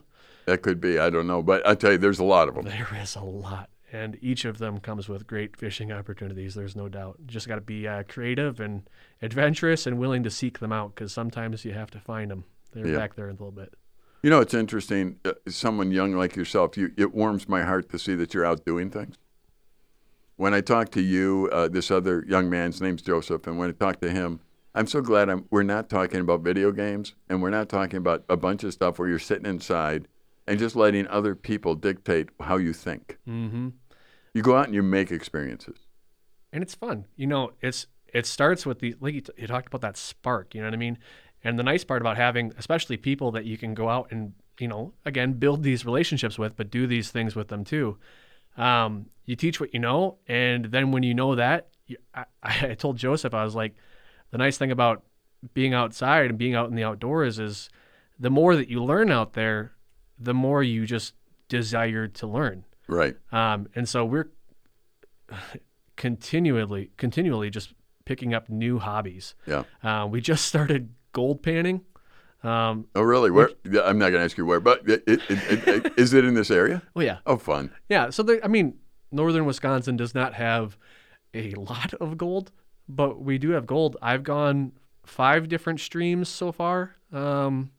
That 0.46 0.62
could 0.62 0.82
be. 0.82 1.00
I 1.00 1.10
don't 1.10 1.28
know, 1.28 1.42
but 1.42 1.66
I 1.68 1.76
tell 1.76 1.92
you, 1.94 1.98
there's 1.98 2.20
a 2.20 2.24
lot 2.24 2.48
of 2.50 2.56
them. 2.56 2.66
There 2.66 2.90
is 3.02 3.16
a 3.16 3.22
lot, 3.24 3.70
and 3.92 4.18
each 4.22 4.44
of 4.46 4.58
them 4.58 4.80
comes 4.80 5.08
with 5.08 5.26
great 5.28 5.56
fishing 5.56 5.92
opportunities. 5.92 6.54
There's 6.54 6.76
no 6.76 6.90
doubt. 6.90 7.16
You 7.20 7.28
just 7.28 7.48
got 7.48 7.56
to 7.56 7.62
be 7.62 7.88
uh, 7.88 8.04
creative 8.04 8.60
and 8.60 8.90
adventurous 9.22 9.86
and 9.88 9.98
willing 10.00 10.24
to 10.24 10.30
seek 10.30 10.60
them 10.60 10.72
out 10.74 10.96
because 10.96 11.14
sometimes 11.14 11.64
you 11.64 11.72
have 11.74 11.92
to 11.92 12.00
find 12.00 12.30
them. 12.30 12.44
They're 12.74 12.88
Yeah. 12.88 12.98
back 12.98 13.16
there 13.16 13.26
in 13.30 13.32
a 13.32 13.40
little 13.40 13.52
bit. 13.52 13.74
You 14.22 14.30
know, 14.30 14.40
it's 14.40 14.54
interesting. 14.54 15.20
Uh, 15.26 15.34
someone 15.48 15.92
young 15.92 16.14
like 16.14 16.36
yourself, 16.36 16.78
you, 16.78 16.92
it 16.98 17.14
warms 17.14 17.50
my 17.50 17.64
heart 17.64 17.90
to 17.90 18.00
see 18.00 18.16
that 18.16 18.34
you're 18.34 18.46
out 18.46 18.66
doing 18.66 18.90
things. 18.90 19.18
When 20.36 20.54
I 20.54 20.62
talk 20.62 20.90
to 20.92 21.02
you, 21.02 21.50
uh, 21.52 21.68
this 21.68 21.92
other 21.92 22.24
young 22.28 22.50
man's 22.50 22.82
name's 22.82 23.02
Joseph, 23.02 23.46
and 23.48 23.58
when 23.60 23.70
I 23.70 23.74
talk 23.74 24.00
to 24.02 24.10
him, 24.10 24.40
I'm 24.74 24.88
so 24.88 25.02
glad 25.02 25.30
I'm, 25.30 25.46
we're 25.52 25.62
not 25.64 25.90
talking 25.90 26.20
about 26.20 26.42
video 26.42 26.72
games 26.72 27.14
and 27.30 27.42
we're 27.44 27.52
not 27.52 27.70
talking 27.70 27.98
about 27.98 28.24
a 28.28 28.36
bunch 28.36 28.64
of 28.64 28.74
stuff 28.74 28.98
where 28.98 29.08
you're 29.08 29.20
sitting 29.20 29.46
inside 29.46 30.08
and 30.48 30.58
just 30.58 30.76
letting 30.76 31.06
other 31.08 31.36
people 31.36 31.76
dictate 31.76 32.30
how 32.40 32.58
you 32.58 32.74
think. 32.74 33.20
Mm-hmm. 33.28 33.70
You 34.34 34.42
go 34.42 34.58
out 34.58 34.66
and 34.66 34.74
you 34.74 34.82
make 34.82 35.12
experiences. 35.12 35.78
and 36.52 36.64
it's 36.64 36.74
fun. 36.74 37.06
You 37.16 37.28
know, 37.28 37.52
it's 37.62 37.86
it 38.12 38.26
starts 38.26 38.66
with 38.66 38.80
the 38.80 38.96
like 39.00 39.14
you, 39.14 39.22
t- 39.22 39.34
you 39.38 39.46
talked 39.48 39.68
about 39.68 39.82
that 39.82 39.96
spark. 39.98 40.56
You 40.56 40.62
know 40.62 40.68
what 40.68 40.74
I 40.74 40.78
mean? 40.78 40.98
And 41.44 41.60
the 41.60 41.64
nice 41.64 41.84
part 41.84 42.02
about 42.02 42.16
having, 42.18 42.54
especially 42.58 42.98
people 42.98 43.32
that 43.32 43.46
you 43.46 43.58
can 43.58 43.74
go 43.74 43.90
out 43.90 44.12
and 44.12 44.34
you 44.60 44.68
know, 44.68 44.94
again, 45.06 45.34
build 45.34 45.64
these 45.64 45.86
relationships 45.86 46.38
with, 46.38 46.56
but 46.56 46.70
do 46.70 46.88
these 46.88 47.10
things 47.10 47.36
with 47.36 47.48
them 47.48 47.64
too. 47.64 47.98
Um, 48.58 49.08
you 49.26 49.36
teach 49.36 49.60
what 49.60 49.74
you 49.74 49.80
know, 49.80 50.18
and 50.28 50.66
then 50.66 50.92
when 50.92 51.04
you 51.04 51.14
know 51.14 51.36
that, 51.36 51.70
you, 51.88 51.98
I, 52.14 52.26
I 52.44 52.76
told 52.76 52.98
Joseph, 52.98 53.34
I 53.34 53.44
was 53.44 53.56
like, 53.56 53.76
the 54.32 54.38
nice 54.38 54.58
thing 54.58 54.72
about 54.72 55.04
being 55.54 55.74
outside 55.74 56.30
and 56.30 56.38
being 56.38 56.56
out 56.56 56.70
in 56.70 56.76
the 56.76 56.84
outdoors 56.84 57.40
is 57.40 57.70
the 58.20 58.30
more 58.30 58.56
that 58.56 58.70
you 58.70 58.84
learn 58.84 59.12
out 59.12 59.34
there, 59.34 59.74
the 60.20 60.34
more 60.34 60.64
you 60.64 60.86
just 60.86 61.14
desire 61.50 62.08
to 62.08 62.28
learn. 62.28 62.64
Right. 62.88 63.16
Um, 63.32 63.68
and 63.76 63.88
so 63.88 64.06
we're 64.06 64.30
continually, 65.96 66.92
continually 66.98 67.50
just 67.50 67.74
picking 68.06 68.34
up 68.34 68.50
new 68.50 68.80
hobbies. 68.80 69.36
Yeah. 69.46 69.64
Uh, 69.84 70.08
we 70.10 70.22
just 70.22 70.46
started 70.54 70.90
gold 71.14 71.42
panning. 71.42 71.82
Um, 72.44 72.88
Oh, 72.94 73.02
really? 73.02 73.32
Where? 73.32 73.50
Yeah, 73.64 73.82
I'm 73.86 73.98
not 73.98 74.10
going 74.10 74.20
to 74.20 74.26
ask 74.26 74.38
you 74.38 74.46
where, 74.46 74.60
but 74.60 74.88
it, 74.90 75.04
it, 75.08 75.22
it, 75.30 75.94
is 75.98 76.14
it 76.14 76.26
in 76.26 76.34
this 76.34 76.52
area? 76.52 76.82
oh 76.96 77.00
yeah, 77.02 77.20
Oh, 77.26 77.38
fun. 77.38 77.72
yeah. 77.88 78.10
So 78.10 78.40
I 78.44 78.48
mean, 78.50 78.76
northern 79.12 79.46
Wisconsin 79.46 79.96
does 79.96 80.14
not 80.14 80.34
have 80.34 80.78
a 81.34 81.54
lot 81.54 81.94
of 81.96 82.18
gold, 82.18 82.52
but 82.90 83.22
we 83.22 83.38
do 83.38 83.52
have 83.52 83.66
gold. 83.66 83.96
I've 84.02 84.24
gone 84.24 84.74
five 85.06 85.48
different 85.48 85.80
streams 85.80 86.28
so 86.28 86.52
far. 86.52 86.96
Um, 87.14 87.72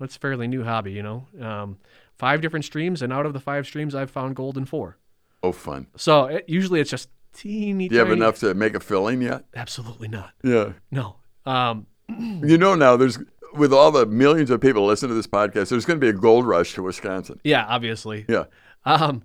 a 0.00 0.08
fairly 0.08 0.48
new 0.48 0.64
hobby, 0.64 0.92
you 0.92 1.02
know. 1.02 1.26
Um, 1.40 1.78
five 2.16 2.40
different 2.40 2.64
streams, 2.64 3.02
and 3.02 3.12
out 3.12 3.24
of 3.26 3.32
the 3.32 3.40
five 3.40 3.66
streams, 3.66 3.94
I've 3.94 4.10
found 4.10 4.34
gold 4.36 4.56
in 4.56 4.64
four. 4.64 4.98
Oh, 5.42 5.52
fun. 5.52 5.86
So 5.96 6.24
it, 6.26 6.44
usually 6.48 6.80
it's 6.80 6.90
just 6.90 7.08
teeny. 7.32 7.88
Do 7.88 7.94
you 7.94 8.00
have 8.00 8.10
enough 8.10 8.38
to 8.40 8.54
make 8.54 8.74
a 8.74 8.80
filling 8.80 9.22
yet? 9.22 9.44
Absolutely 9.54 10.08
not. 10.08 10.32
Yeah. 10.42 10.72
No. 10.90 11.16
Um, 11.46 11.86
You 12.18 12.58
know 12.58 12.74
now 12.74 12.96
there's 12.96 13.18
with 13.54 13.72
all 13.72 13.90
the 13.90 14.06
millions 14.06 14.50
of 14.50 14.60
people 14.60 14.86
listening 14.86 15.10
to 15.10 15.14
this 15.14 15.26
podcast, 15.26 15.68
there's 15.68 15.84
going 15.84 16.00
to 16.00 16.04
be 16.04 16.08
a 16.08 16.12
gold 16.12 16.46
rush 16.46 16.74
to 16.74 16.82
Wisconsin. 16.82 17.40
yeah, 17.44 17.64
obviously. 17.68 18.24
Yeah. 18.28 18.44
Um, 18.84 19.22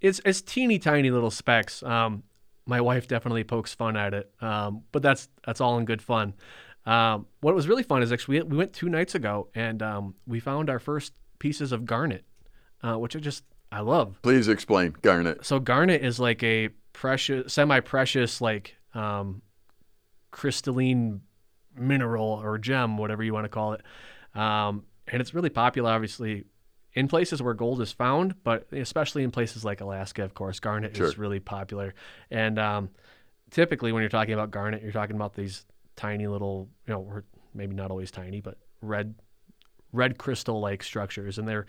it's 0.00 0.20
it's 0.24 0.42
teeny 0.42 0.78
tiny 0.78 1.10
little 1.10 1.30
specks. 1.30 1.82
Um, 1.82 2.22
my 2.66 2.80
wife 2.80 3.06
definitely 3.06 3.44
pokes 3.44 3.74
fun 3.74 3.96
at 3.96 4.14
it. 4.14 4.30
Um, 4.40 4.82
but 4.92 5.02
that's 5.02 5.28
that's 5.44 5.60
all 5.60 5.78
in 5.78 5.84
good 5.84 6.02
fun. 6.02 6.34
Um, 6.84 7.26
what 7.40 7.54
was 7.54 7.66
really 7.68 7.82
fun 7.82 8.02
is 8.02 8.12
actually 8.12 8.40
we, 8.40 8.46
we 8.48 8.56
went 8.56 8.72
two 8.72 8.88
nights 8.88 9.14
ago 9.14 9.48
and 9.54 9.82
um, 9.82 10.14
we 10.26 10.40
found 10.40 10.70
our 10.70 10.78
first 10.78 11.12
pieces 11.38 11.72
of 11.72 11.84
garnet. 11.84 12.24
uh, 12.82 12.96
which 12.98 13.16
I 13.16 13.18
just 13.18 13.44
I 13.72 13.80
love. 13.80 14.20
Please 14.22 14.48
explain 14.48 14.94
garnet. 15.02 15.44
So 15.44 15.58
garnet 15.58 16.02
is 16.04 16.18
like 16.20 16.42
a 16.42 16.68
precious, 16.92 17.52
semi-precious, 17.52 18.40
like 18.40 18.76
um, 18.94 19.42
crystalline 20.30 21.20
mineral 21.78 22.40
or 22.42 22.58
gem, 22.58 22.98
whatever 22.98 23.22
you 23.22 23.32
want 23.32 23.44
to 23.44 23.48
call 23.48 23.74
it. 23.74 23.82
Um, 24.34 24.84
and 25.08 25.20
it's 25.20 25.34
really 25.34 25.50
popular, 25.50 25.90
obviously, 25.90 26.44
in 26.94 27.08
places 27.08 27.42
where 27.42 27.54
gold 27.54 27.80
is 27.80 27.92
found, 27.92 28.34
but 28.42 28.66
especially 28.72 29.22
in 29.22 29.30
places 29.30 29.64
like 29.64 29.80
Alaska, 29.80 30.24
of 30.24 30.34
course, 30.34 30.60
garnet 30.60 30.96
Sure. 30.96 31.06
is 31.06 31.18
really 31.18 31.40
popular. 31.40 31.94
And 32.30 32.58
um, 32.58 32.90
typically, 33.50 33.92
when 33.92 34.02
you're 34.02 34.08
talking 34.10 34.34
about 34.34 34.50
garnet, 34.50 34.82
you're 34.82 34.92
talking 34.92 35.16
about 35.16 35.34
these 35.34 35.66
tiny 35.94 36.26
little, 36.26 36.68
you 36.86 36.94
know, 36.94 37.00
or 37.00 37.24
maybe 37.54 37.74
not 37.74 37.90
always 37.90 38.10
tiny, 38.10 38.40
but 38.40 38.58
red, 38.80 39.14
red 39.92 40.18
crystal-like 40.18 40.82
structures, 40.82 41.38
and 41.38 41.46
they're 41.46 41.66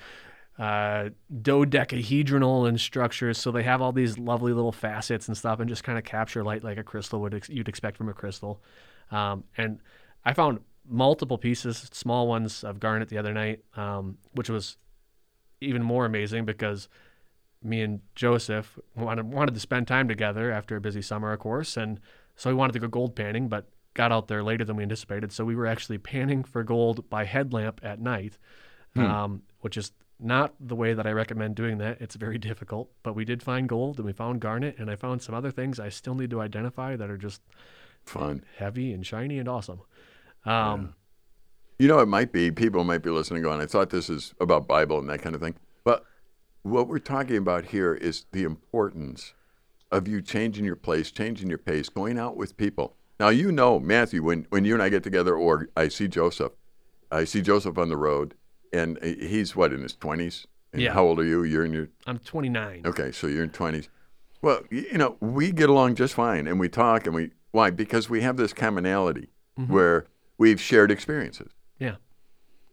uh, 0.59 1.09
dodecahedronal 1.41 2.67
in 2.67 2.77
structures, 2.77 3.37
so 3.37 3.51
they 3.51 3.63
have 3.63 3.81
all 3.81 3.91
these 3.91 4.17
lovely 4.17 4.53
little 4.53 4.71
facets 4.71 5.27
and 5.27 5.37
stuff, 5.37 5.59
and 5.59 5.69
just 5.69 5.83
kind 5.83 5.97
of 5.97 6.03
capture 6.03 6.43
light 6.43 6.63
like 6.63 6.77
a 6.77 6.83
crystal 6.83 7.21
would 7.21 7.33
ex- 7.33 7.49
you'd 7.49 7.69
expect 7.69 7.97
from 7.97 8.09
a 8.09 8.13
crystal. 8.13 8.61
Um, 9.11 9.43
and 9.57 9.79
I 10.25 10.33
found 10.33 10.59
multiple 10.87 11.37
pieces, 11.37 11.89
small 11.91 12.27
ones 12.27 12.63
of 12.63 12.79
garnet 12.79 13.09
the 13.09 13.17
other 13.17 13.33
night, 13.33 13.63
um, 13.75 14.17
which 14.33 14.49
was 14.49 14.77
even 15.61 15.83
more 15.83 16.05
amazing 16.05 16.45
because 16.45 16.87
me 17.63 17.81
and 17.81 18.01
Joseph 18.15 18.77
wanted 18.95 19.31
wanted 19.31 19.53
to 19.53 19.59
spend 19.59 19.87
time 19.87 20.07
together 20.07 20.51
after 20.51 20.75
a 20.75 20.81
busy 20.81 21.01
summer, 21.01 21.31
of 21.33 21.39
course, 21.39 21.75
and 21.75 21.99
so 22.35 22.49
we 22.49 22.55
wanted 22.55 22.73
to 22.73 22.79
go 22.79 22.87
gold 22.87 23.15
panning, 23.15 23.47
but 23.47 23.67
got 23.95 24.11
out 24.11 24.27
there 24.27 24.43
later 24.43 24.63
than 24.63 24.75
we 24.75 24.83
anticipated. 24.83 25.31
So 25.31 25.43
we 25.43 25.55
were 25.55 25.65
actually 25.65 25.97
panning 25.97 26.43
for 26.43 26.63
gold 26.63 27.09
by 27.09 27.25
headlamp 27.25 27.81
at 27.83 27.99
night, 27.99 28.37
um, 28.95 29.41
which 29.61 29.75
is 29.75 29.91
not 30.19 30.53
the 30.59 30.75
way 30.75 30.93
that 30.93 31.07
I 31.07 31.11
recommend 31.11 31.55
doing 31.55 31.79
that. 31.79 31.99
It's 31.99 32.15
very 32.15 32.37
difficult, 32.37 32.91
but 33.01 33.15
we 33.15 33.25
did 33.25 33.41
find 33.41 33.67
gold 33.67 33.97
and 33.97 34.05
we 34.05 34.13
found 34.13 34.39
garnet, 34.39 34.75
and 34.77 34.89
I 34.89 34.95
found 34.95 35.21
some 35.21 35.35
other 35.35 35.51
things 35.51 35.79
I 35.79 35.89
still 35.89 36.15
need 36.15 36.29
to 36.29 36.41
identify 36.41 36.95
that 36.95 37.09
are 37.09 37.17
just 37.17 37.41
Fun. 38.07 38.43
heavy 38.57 38.93
and 38.93 39.05
shiny 39.05 39.37
and 39.39 39.47
awesome. 39.49 39.81
Um, 40.45 40.95
You 41.79 41.87
know, 41.87 41.99
it 41.99 42.07
might 42.07 42.31
be 42.31 42.49
people 42.51 42.83
might 42.83 43.03
be 43.03 43.09
listening, 43.11 43.43
going, 43.43 43.61
"I 43.61 43.65
thought 43.67 43.89
this 43.91 44.09
is 44.09 44.33
about 44.39 44.67
Bible 44.67 44.97
and 44.99 45.07
that 45.09 45.21
kind 45.21 45.35
of 45.35 45.41
thing." 45.41 45.55
But 45.83 46.05
what 46.63 46.87
we're 46.87 46.97
talking 46.99 47.37
about 47.37 47.65
here 47.65 47.93
is 47.93 48.25
the 48.31 48.43
importance 48.43 49.33
of 49.91 50.07
you 50.07 50.21
changing 50.21 50.65
your 50.65 50.75
place, 50.75 51.11
changing 51.11 51.49
your 51.49 51.59
pace, 51.59 51.87
going 51.89 52.17
out 52.17 52.35
with 52.35 52.57
people. 52.57 52.95
Now, 53.19 53.29
you 53.29 53.51
know, 53.51 53.79
Matthew, 53.79 54.23
when 54.23 54.47
when 54.49 54.65
you 54.65 54.73
and 54.73 54.81
I 54.81 54.89
get 54.89 55.03
together, 55.03 55.35
or 55.35 55.69
I 55.77 55.87
see 55.89 56.07
Joseph, 56.07 56.53
I 57.11 57.25
see 57.25 57.41
Joseph 57.41 57.77
on 57.77 57.89
the 57.89 57.97
road, 57.97 58.33
and 58.73 58.97
he's 59.03 59.55
what 59.55 59.71
in 59.73 59.81
his 59.81 59.95
twenties. 59.95 60.47
Yeah. 60.73 60.93
How 60.93 61.03
old 61.03 61.19
are 61.19 61.23
you? 61.25 61.43
You're 61.43 61.65
in 61.65 61.73
your 61.73 61.89
I'm 62.05 62.19
29. 62.19 62.83
Okay, 62.85 63.11
so 63.11 63.27
you're 63.27 63.43
in 63.43 63.49
twenties. 63.51 63.89
Well, 64.41 64.61
you 64.69 64.97
know, 64.97 65.17
we 65.19 65.51
get 65.51 65.69
along 65.69 65.95
just 65.95 66.13
fine, 66.13 66.47
and 66.47 66.59
we 66.59 66.69
talk, 66.69 67.05
and 67.07 67.15
we 67.15 67.31
why 67.57 67.71
because 67.71 68.07
we 68.07 68.21
have 68.21 68.37
this 68.37 68.53
commonality 68.53 69.29
where 69.65 70.05
we've 70.37 70.61
shared 70.61 70.91
experiences, 70.91 71.51
Yeah. 71.79 71.95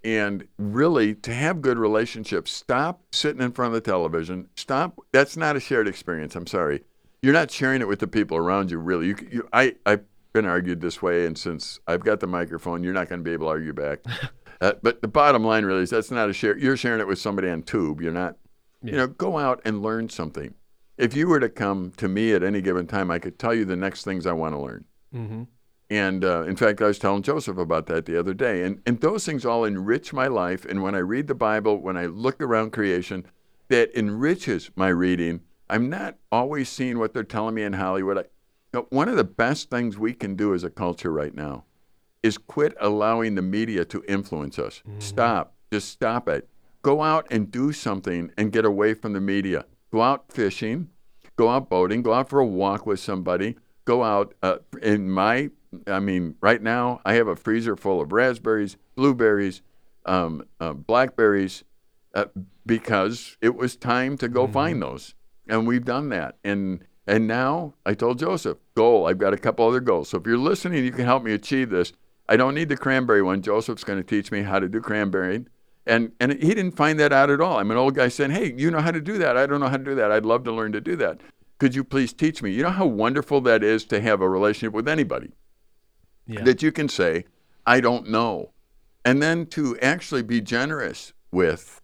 and 0.05 0.47
really 0.59 1.15
to 1.15 1.33
have 1.33 1.63
good 1.63 1.79
relationships, 1.79 2.51
stop 2.51 3.01
sitting 3.11 3.41
in 3.41 3.53
front 3.53 3.75
of 3.75 3.83
the 3.83 3.91
television. 3.91 4.49
Stop. 4.55 5.01
That's 5.11 5.35
not 5.39 5.57
a 5.57 5.61
shared 5.61 5.89
experience. 5.89 6.37
I'm 6.37 6.47
sorry, 6.47 6.83
you're 7.23 7.33
not 7.33 7.51
sharing 7.51 7.81
it 7.81 7.89
with 7.89 8.01
the 8.01 8.07
people 8.07 8.37
around 8.37 8.71
you. 8.71 8.77
Really, 8.79 9.07
you, 9.07 9.17
you 9.33 9.49
I 9.55 9.75
I've 9.87 10.05
been 10.35 10.45
argued 10.45 10.83
this 10.83 11.01
way, 11.01 11.25
and 11.25 11.39
since 11.39 11.81
I've 11.87 12.05
got 12.05 12.21
the 12.21 12.27
microphone, 12.27 12.85
you're 12.85 12.93
not 12.93 13.09
going 13.09 13.21
to 13.21 13.25
be 13.25 13.33
able 13.33 13.47
to 13.47 13.53
argue 13.53 13.73
back. 13.73 14.01
uh, 14.61 14.75
but 14.83 15.01
the 15.01 15.09
bottom 15.09 15.43
line 15.45 15.65
really 15.65 15.85
is 15.85 15.91
that's 15.91 16.11
not 16.11 16.29
a 16.29 16.35
share. 16.35 16.59
You're 16.59 16.77
sharing 16.77 17.01
it 17.01 17.07
with 17.09 17.19
somebody 17.19 17.49
on 17.49 17.63
tube. 17.63 18.03
You're 18.03 18.13
not 18.13 18.37
you 18.83 18.93
know, 18.93 19.07
go 19.07 19.39
out 19.39 19.63
and 19.65 19.81
learn 19.81 20.11
something. 20.11 20.53
If 20.97 21.17
you 21.17 21.29
were 21.29 21.41
to 21.41 21.49
come 21.49 21.93
to 21.97 22.09
me 22.09 22.33
at 22.33 22.43
any 22.43 22.61
given 22.61 22.87
time, 22.87 23.11
I 23.11 23.19
could 23.19 23.39
tell 23.39 23.55
you 23.55 23.65
the 23.65 23.77
next 23.77 24.05
things 24.05 24.27
I 24.27 24.33
want 24.33 24.55
to 24.55 24.61
learn. 24.61 24.85
Mm-hmm. 25.15 25.43
And 25.91 26.25
uh, 26.25 26.43
in 26.45 26.57
fact, 26.57 26.81
I 26.81 26.87
was 26.87 26.99
telling 26.99 27.23
Joseph 27.23 27.59
about 27.59 27.87
that 27.87 28.07
the 28.07 28.19
other 28.19 28.35
day. 28.35 28.63
And, 28.63 28.81
and 28.87 29.01
those 29.01 29.27
things 29.27 29.45
all 29.45 29.65
enrich 29.65 30.13
my 30.13 30.29
life. 30.29 30.65
And 30.65 30.83
when 30.83 30.95
I 30.95 30.99
read 30.99 31.27
the 31.27 31.35
Bible, 31.35 31.79
when 31.79 31.97
I 31.97 32.07
look 32.07 32.41
around 32.41 32.73
creation, 32.73 33.27
that 33.69 33.97
enriches 33.97 34.71
my 34.77 34.89
reading. 34.89 35.41
I'm 35.69 35.89
not 35.89 36.17
always 36.33 36.69
seeing 36.69 36.99
what 36.99 37.13
they're 37.13 37.23
telling 37.23 37.55
me 37.55 37.63
in 37.63 37.75
Hollywood. 37.75 38.27
I, 38.75 38.79
one 38.91 39.09
of 39.09 39.17
the 39.17 39.25
best 39.25 39.71
things 39.71 39.99
we 39.99 40.15
can 40.15 40.37
do 40.37 40.55
as 40.55 40.65
a 40.65 40.71
culture 40.71 41.13
right 41.13 41.35
now 41.35 41.65
is 42.23 42.39
quit 42.39 42.75
allowing 42.81 43.35
the 43.35 43.43
media 43.43 43.85
to 43.85 44.03
influence 44.09 44.59
us. 44.59 44.83
Stop. 44.99 45.55
Just 45.73 45.91
stop 45.91 46.29
it. 46.29 46.49
Go 46.83 47.03
out 47.03 47.27
and 47.31 47.51
do 47.51 47.73
something 47.73 48.33
and 48.37 48.53
get 48.53 48.65
away 48.65 48.95
from 48.95 49.13
the 49.13 49.21
media. 49.21 49.65
Go 49.95 50.03
out 50.03 50.33
fishing, 50.33 50.89
go 51.37 51.49
out 51.49 51.71
boating, 51.71 52.03
go 52.03 52.13
out 52.13 52.29
for 52.29 52.41
a 52.41 52.45
walk 52.45 52.85
with 52.85 52.99
somebody. 52.99 53.55
Go 53.85 54.03
out. 54.03 54.35
Uh, 54.43 54.57
in 54.83 55.09
my, 55.09 55.51
I 55.87 56.01
mean, 56.01 56.35
right 56.41 56.61
now 56.61 57.01
I 57.05 57.15
have 57.15 57.29
a 57.29 57.37
freezer 57.37 57.77
full 57.77 58.01
of 58.01 58.11
raspberries, 58.11 58.77
blueberries, 58.97 59.63
um, 60.05 60.49
uh, 60.59 60.73
blackberries, 60.73 61.63
uh, 62.13 62.25
because 62.67 63.37
it 63.41 63.55
was 63.55 63.77
time 63.77 64.19
to 64.19 64.27
go 64.27 64.49
find 64.49 64.83
those, 64.83 65.15
and 65.47 65.65
we've 65.65 65.85
done 65.85 66.09
that. 66.09 66.39
And 66.43 66.85
and 67.07 67.29
now 67.29 67.75
I 67.87 67.95
told 67.95 68.19
Joseph, 68.19 68.59
goal. 68.75 69.07
I've 69.07 69.19
got 69.19 69.33
a 69.33 69.39
couple 69.39 69.69
other 69.69 69.79
goals. 69.79 70.09
So 70.09 70.19
if 70.19 70.27
you're 70.27 70.39
listening, 70.39 70.85
you 70.85 70.91
can 70.91 71.05
help 71.05 71.23
me 71.23 71.35
achieve 71.35 71.71
this. 71.71 71.93
I 72.29 72.37
don't 72.37 72.57
need 72.57 72.69
the 72.69 72.77
cranberry 72.77 73.23
one. 73.23 73.43
Joseph's 73.43 73.85
going 73.85 74.01
to 74.01 74.05
teach 74.05 74.33
me 74.33 74.43
how 74.43 74.59
to 74.59 74.69
do 74.69 74.81
cranberry. 74.81 75.45
And 75.87 76.13
and 76.19 76.33
he 76.33 76.55
didn't 76.55 76.73
find 76.77 76.99
that 77.01 77.13
out 77.13 77.29
at 77.31 77.41
all. 77.41 77.59
I'm 77.59 77.71
an 77.71 77.77
old 77.77 77.95
guy 77.95 78.09
saying, 78.09 78.31
"Hey, 78.31 78.55
you 78.57 78.71
know 78.71 78.81
how 78.81 78.91
to 78.91 79.01
do 79.01 79.19
that? 79.19 79.37
I 79.37 79.47
don't 79.47 79.61
know 79.61 79.69
how 79.69 79.77
to 79.77 79.85
do 79.85 79.95
that. 79.97 80.11
I'd 80.11 80.25
love 80.25 80.45
to 80.45 80.53
learn 80.53 80.73
to 80.73 80.81
do 80.81 80.97
that. 80.97 81.21
Could 81.59 81.75
you 81.75 81.85
please 81.85 82.13
teach 82.13 82.43
me?" 82.43 82.53
You 82.53 82.63
know 82.63 82.71
how 82.71 82.87
wonderful 82.87 83.41
that 83.43 83.63
is 83.63 83.85
to 83.87 84.01
have 84.01 84.21
a 84.23 84.29
relationship 84.29 84.73
with 84.73 84.89
anybody 84.89 85.33
Yeah. 86.27 86.43
that 86.45 86.63
you 86.63 86.73
can 86.73 86.89
say, 86.89 87.27
I 87.67 87.81
don't 87.81 88.09
know. 88.09 88.53
And 89.05 89.23
then 89.23 89.45
to 89.49 89.79
actually 89.81 90.23
be 90.23 90.41
generous 90.41 91.13
with, 91.31 91.83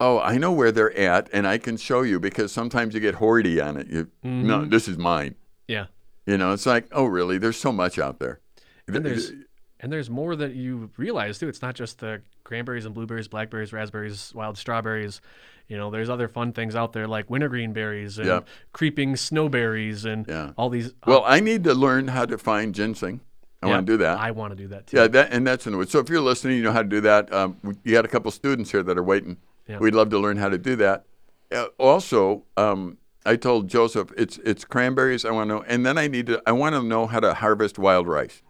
oh, 0.00 0.20
I 0.20 0.38
know 0.38 0.52
where 0.52 0.70
they're 0.70 0.96
at 0.96 1.28
and 1.32 1.44
I 1.46 1.58
can 1.58 1.76
show 1.76 2.02
you 2.02 2.20
because 2.20 2.52
sometimes 2.52 2.94
you 2.94 3.00
get 3.00 3.16
hoardy 3.16 3.60
on 3.64 3.76
it. 3.76 3.88
You, 3.88 4.04
mm-hmm. 4.24 4.46
No, 4.46 4.64
this 4.64 4.86
is 4.86 4.96
mine. 4.96 5.34
yeah. 5.66 5.86
You 6.26 6.38
know, 6.38 6.52
it's 6.54 6.64
like, 6.64 6.86
oh, 6.92 7.04
really? 7.04 7.36
There's 7.36 7.56
so 7.58 7.70
much 7.72 7.98
out 7.98 8.18
there. 8.20 8.40
And 8.86 9.04
there's 9.04 9.32
and 9.80 9.92
there's 9.92 10.08
more 10.08 10.34
that 10.36 10.54
you 10.54 10.90
realize 10.96 11.38
too. 11.38 11.48
It's 11.48 11.60
not 11.60 11.74
just 11.74 11.98
the 11.98 12.22
cranberries 12.44 12.84
and 12.84 12.94
blueberries, 12.94 13.26
blackberries, 13.26 13.72
raspberries, 13.72 14.32
wild 14.34 14.56
strawberries. 14.58 15.20
You 15.66 15.78
know, 15.78 15.90
there's 15.90 16.10
other 16.10 16.28
fun 16.28 16.52
things 16.52 16.76
out 16.76 16.92
there 16.92 17.08
like 17.08 17.30
wintergreen 17.30 17.72
berries 17.72 18.18
and 18.18 18.26
Yeah. 18.26 18.40
creeping 18.72 19.14
snowberries 19.14 20.04
and 20.04 20.26
Yeah. 20.28 20.52
all 20.56 20.68
these. 20.68 20.92
well, 21.06 21.24
I 21.26 21.40
need 21.40 21.64
to 21.64 21.74
learn 21.74 22.08
how 22.08 22.26
to 22.26 22.36
find 22.38 22.74
ginseng. 22.74 23.20
I 23.62 23.66
want 23.68 23.86
to 23.86 23.92
do 23.94 23.96
that. 23.96 24.18
I 24.18 24.30
want 24.30 24.50
to 24.52 24.56
do 24.62 24.68
that 24.68 24.86
too. 24.88 24.98
Yeah, 24.98 25.06
that 25.08 25.32
and 25.32 25.46
that's 25.46 25.64
in 25.66 25.72
the 25.72 25.78
woods. 25.78 25.90
So 25.90 25.98
if 25.98 26.10
you're 26.10 26.20
listening, 26.20 26.58
you 26.58 26.62
know 26.62 26.72
how 26.72 26.82
to 26.82 26.88
do 26.88 27.00
that. 27.00 27.32
Um, 27.32 27.56
we- 27.62 27.74
you 27.82 27.92
got 27.92 28.04
a 28.04 28.08
couple 28.08 28.30
students 28.30 28.70
here 28.70 28.82
that 28.82 28.98
are 28.98 29.02
waiting. 29.02 29.38
Yeah. 29.66 29.78
We'd 29.78 29.94
love 29.94 30.10
to 30.10 30.18
learn 30.18 30.36
how 30.36 30.50
to 30.50 30.58
do 30.58 30.76
that. 30.76 31.06
Uh, 31.50 31.68
also, 31.78 32.42
um, 32.58 32.98
I 33.24 33.36
told 33.36 33.68
Joseph 33.68 34.10
it's 34.18 34.36
it's 34.44 34.66
cranberries. 34.66 35.24
I 35.24 35.30
want 35.30 35.48
to 35.48 35.54
know, 35.54 35.64
and 35.66 35.86
then 35.86 35.96
I 35.96 36.08
need 36.08 36.26
to. 36.26 36.42
I 36.46 36.52
want 36.52 36.74
to 36.74 36.82
know 36.82 37.06
how 37.06 37.20
to 37.20 37.32
harvest 37.32 37.78
wild 37.78 38.06
rice. 38.06 38.42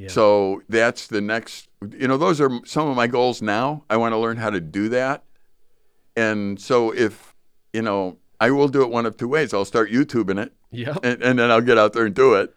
Yeah. 0.00 0.08
So 0.08 0.62
that's 0.68 1.06
the 1.06 1.20
next. 1.20 1.68
You 1.98 2.08
know, 2.08 2.16
those 2.16 2.40
are 2.40 2.50
some 2.64 2.88
of 2.88 2.96
my 2.96 3.06
goals 3.06 3.40
now. 3.42 3.84
I 3.90 3.96
want 3.96 4.12
to 4.12 4.18
learn 4.18 4.36
how 4.36 4.50
to 4.50 4.60
do 4.60 4.88
that. 4.90 5.24
And 6.16 6.60
so 6.60 6.92
if 6.92 7.34
you 7.72 7.82
know, 7.82 8.16
I 8.40 8.50
will 8.50 8.68
do 8.68 8.82
it 8.82 8.90
one 8.90 9.06
of 9.06 9.16
two 9.16 9.28
ways. 9.28 9.54
I'll 9.54 9.64
start 9.64 9.90
YouTubing 9.90 10.42
it 10.42 10.52
Yeah. 10.70 10.96
and, 11.02 11.22
and 11.22 11.38
then 11.38 11.50
I'll 11.50 11.60
get 11.60 11.78
out 11.78 11.92
there 11.92 12.06
and 12.06 12.14
do 12.14 12.34
it. 12.34 12.54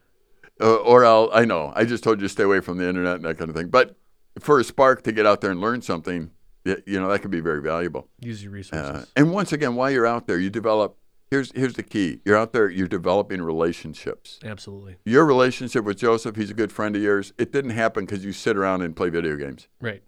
Uh, 0.62 0.76
or 0.78 1.04
I'll, 1.06 1.30
I 1.34 1.46
know, 1.46 1.74
I 1.76 1.84
just 1.84 2.04
told 2.04 2.20
you 2.22 2.28
to 2.28 2.30
stay 2.30 2.44
away 2.44 2.60
from 2.62 2.78
the 2.78 2.88
internet 2.88 3.16
and 3.16 3.26
that 3.26 3.38
kind 3.38 3.50
of 3.50 3.56
thing. 3.56 3.68
But 3.70 3.96
for 4.40 4.60
a 4.60 4.64
spark 4.64 5.04
to 5.04 5.12
get 5.12 5.26
out 5.26 5.42
there 5.42 5.52
and 5.52 5.60
learn 5.60 5.82
something, 5.82 6.32
you 6.64 7.00
know, 7.00 7.10
that 7.10 7.20
could 7.20 7.32
be 7.32 7.42
very 7.42 7.62
valuable. 7.62 8.08
Use 8.22 8.44
your 8.44 8.54
Uh, 8.54 8.56
resources. 8.56 9.12
and 9.16 9.32
once 9.32 9.52
again, 9.52 9.76
while 9.76 9.92
you're 9.92 10.06
out 10.08 10.26
there, 10.28 10.40
you 10.40 10.50
develop, 10.50 10.96
here's, 11.34 11.52
here's 11.54 11.74
the 11.74 11.84
key 11.84 12.20
you're 12.26 12.38
out 12.38 12.54
there, 12.54 12.70
you're 12.70 12.88
developing 12.88 13.42
relationships. 13.42 14.40
Absolutely. 14.44 14.98
Your 15.06 15.26
relationship 15.26 15.84
with 15.84 15.98
Joseph, 15.98 16.36
he's 16.36 16.52
a 16.52 16.54
good 16.54 16.72
friend 16.72 16.96
of 16.96 17.02
yours. 17.02 17.34
It 17.38 17.52
didn't 17.52 17.72
happen 17.72 18.06
because 18.06 18.24
you 18.24 18.32
sit 18.32 18.56
around 18.56 18.82
and 18.82 18.96
play 18.96 19.10
video 19.10 19.36
games. 19.36 19.68
Right. 19.82 20.04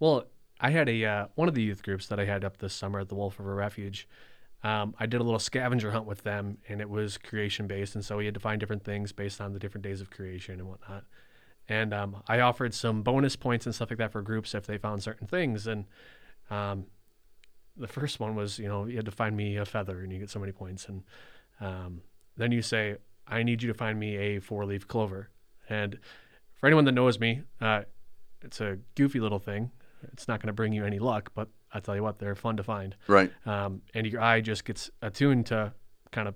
Well, 0.00 0.24
I 0.58 0.70
had 0.70 0.88
a 0.88 1.04
uh, 1.04 1.26
one 1.34 1.48
of 1.48 1.54
the 1.54 1.62
youth 1.62 1.82
groups 1.82 2.06
that 2.06 2.18
I 2.18 2.24
had 2.24 2.44
up 2.44 2.56
this 2.56 2.72
summer 2.72 3.00
at 3.00 3.08
the 3.08 3.14
Wolf 3.14 3.38
River 3.38 3.54
Refuge. 3.54 4.08
Um, 4.64 4.94
I 4.98 5.04
did 5.06 5.20
a 5.20 5.24
little 5.24 5.38
scavenger 5.38 5.90
hunt 5.90 6.06
with 6.06 6.22
them, 6.22 6.58
and 6.68 6.80
it 6.80 6.88
was 6.88 7.18
creation 7.18 7.66
based, 7.66 7.94
and 7.94 8.04
so 8.04 8.16
we 8.16 8.24
had 8.24 8.34
to 8.34 8.40
find 8.40 8.58
different 8.58 8.84
things 8.84 9.12
based 9.12 9.40
on 9.40 9.52
the 9.52 9.58
different 9.58 9.84
days 9.84 10.00
of 10.00 10.10
creation 10.10 10.54
and 10.54 10.68
whatnot. 10.68 11.04
And 11.68 11.92
um, 11.92 12.22
I 12.26 12.40
offered 12.40 12.72
some 12.72 13.02
bonus 13.02 13.36
points 13.36 13.66
and 13.66 13.74
stuff 13.74 13.90
like 13.90 13.98
that 13.98 14.12
for 14.12 14.22
groups 14.22 14.54
if 14.54 14.66
they 14.66 14.78
found 14.78 15.02
certain 15.02 15.26
things. 15.26 15.66
And 15.66 15.84
um, 16.50 16.86
the 17.76 17.88
first 17.88 18.20
one 18.20 18.34
was, 18.34 18.58
you 18.58 18.68
know, 18.68 18.86
you 18.86 18.96
had 18.96 19.04
to 19.04 19.10
find 19.10 19.36
me 19.36 19.56
a 19.56 19.64
feather, 19.64 20.00
and 20.00 20.12
you 20.12 20.18
get 20.18 20.30
so 20.30 20.38
many 20.38 20.52
points. 20.52 20.86
And 20.88 21.02
um, 21.60 22.02
then 22.36 22.52
you 22.52 22.62
say, 22.62 22.96
I 23.26 23.42
need 23.42 23.62
you 23.62 23.68
to 23.68 23.74
find 23.74 23.98
me 23.98 24.16
a 24.16 24.40
four 24.40 24.64
leaf 24.64 24.86
clover. 24.86 25.30
And 25.68 25.98
for 26.54 26.66
anyone 26.66 26.84
that 26.84 26.92
knows 26.92 27.18
me, 27.18 27.42
uh, 27.60 27.82
it's 28.42 28.60
a 28.60 28.78
goofy 28.94 29.20
little 29.20 29.38
thing. 29.38 29.70
It's 30.12 30.28
not 30.28 30.40
going 30.40 30.48
to 30.48 30.52
bring 30.52 30.72
you 30.72 30.84
any 30.84 30.98
luck, 30.98 31.32
but 31.34 31.48
I 31.72 31.80
tell 31.80 31.96
you 31.96 32.02
what, 32.02 32.18
they're 32.18 32.34
fun 32.34 32.56
to 32.58 32.62
find. 32.62 32.96
Right. 33.08 33.32
Um, 33.44 33.82
and 33.94 34.06
your 34.06 34.20
eye 34.20 34.40
just 34.40 34.64
gets 34.64 34.90
attuned 35.02 35.46
to 35.46 35.72
kind 36.12 36.28
of 36.28 36.34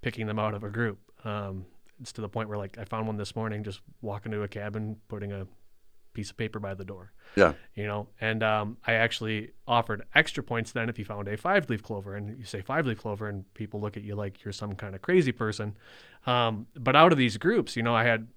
picking 0.00 0.26
them 0.26 0.38
out 0.38 0.54
of 0.54 0.64
a 0.64 0.68
group. 0.68 0.98
Um, 1.24 1.66
it's 2.00 2.12
to 2.12 2.20
the 2.20 2.28
point 2.28 2.48
where 2.48 2.58
like 2.58 2.78
I 2.78 2.84
found 2.84 3.06
one 3.06 3.16
this 3.16 3.36
morning 3.36 3.62
just 3.62 3.80
walking 4.00 4.32
to 4.32 4.42
a 4.42 4.48
cabin, 4.48 4.96
putting 5.08 5.32
a 5.32 5.46
piece 6.12 6.30
of 6.30 6.36
paper 6.36 6.58
by 6.58 6.74
the 6.74 6.84
door. 6.84 7.12
Yeah. 7.36 7.54
You 7.74 7.86
know, 7.86 8.08
and 8.20 8.42
um, 8.42 8.76
I 8.86 8.92
actually 8.94 9.52
offered 9.66 10.04
extra 10.14 10.42
points 10.42 10.72
then 10.72 10.88
if 10.88 10.98
you 10.98 11.04
found 11.04 11.28
a 11.28 11.36
five 11.36 11.70
leaf 11.70 11.82
clover 11.82 12.14
and 12.14 12.38
you 12.38 12.44
say 12.44 12.60
five 12.60 12.86
leaf 12.86 12.98
clover 12.98 13.28
and 13.28 13.52
people 13.54 13.80
look 13.80 13.96
at 13.96 14.02
you 14.02 14.14
like 14.14 14.44
you're 14.44 14.52
some 14.52 14.74
kind 14.74 14.94
of 14.94 15.00
crazy 15.00 15.32
person. 15.32 15.74
Um, 16.26 16.66
but 16.78 16.94
out 16.94 17.10
of 17.10 17.18
these 17.18 17.38
groups, 17.38 17.74
you 17.74 17.82
know, 17.82 17.94
I 17.94 18.04
had, 18.04 18.28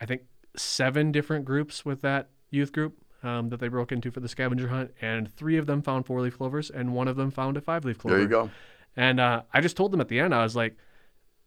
I 0.00 0.06
think, 0.06 0.22
seven 0.56 1.12
different 1.12 1.44
groups 1.44 1.84
with 1.84 2.00
that 2.02 2.30
youth 2.50 2.72
group 2.72 2.96
um, 3.22 3.50
that 3.50 3.60
they 3.60 3.68
broke 3.68 3.92
into 3.92 4.10
for 4.10 4.20
the 4.20 4.28
scavenger 4.28 4.68
hunt, 4.68 4.92
and 5.00 5.32
three 5.34 5.56
of 5.56 5.66
them 5.66 5.82
found 5.82 6.06
four 6.06 6.20
leaf 6.20 6.36
clovers, 6.36 6.70
and 6.70 6.92
one 6.92 7.08
of 7.08 7.16
them 7.16 7.30
found 7.30 7.56
a 7.56 7.60
five 7.60 7.84
leaf 7.84 7.98
clover. 7.98 8.16
There 8.16 8.22
you 8.22 8.28
go. 8.28 8.50
And 8.96 9.20
uh, 9.20 9.42
I 9.52 9.60
just 9.60 9.76
told 9.76 9.92
them 9.92 10.00
at 10.00 10.08
the 10.08 10.18
end, 10.18 10.34
I 10.34 10.42
was 10.42 10.56
like, 10.56 10.76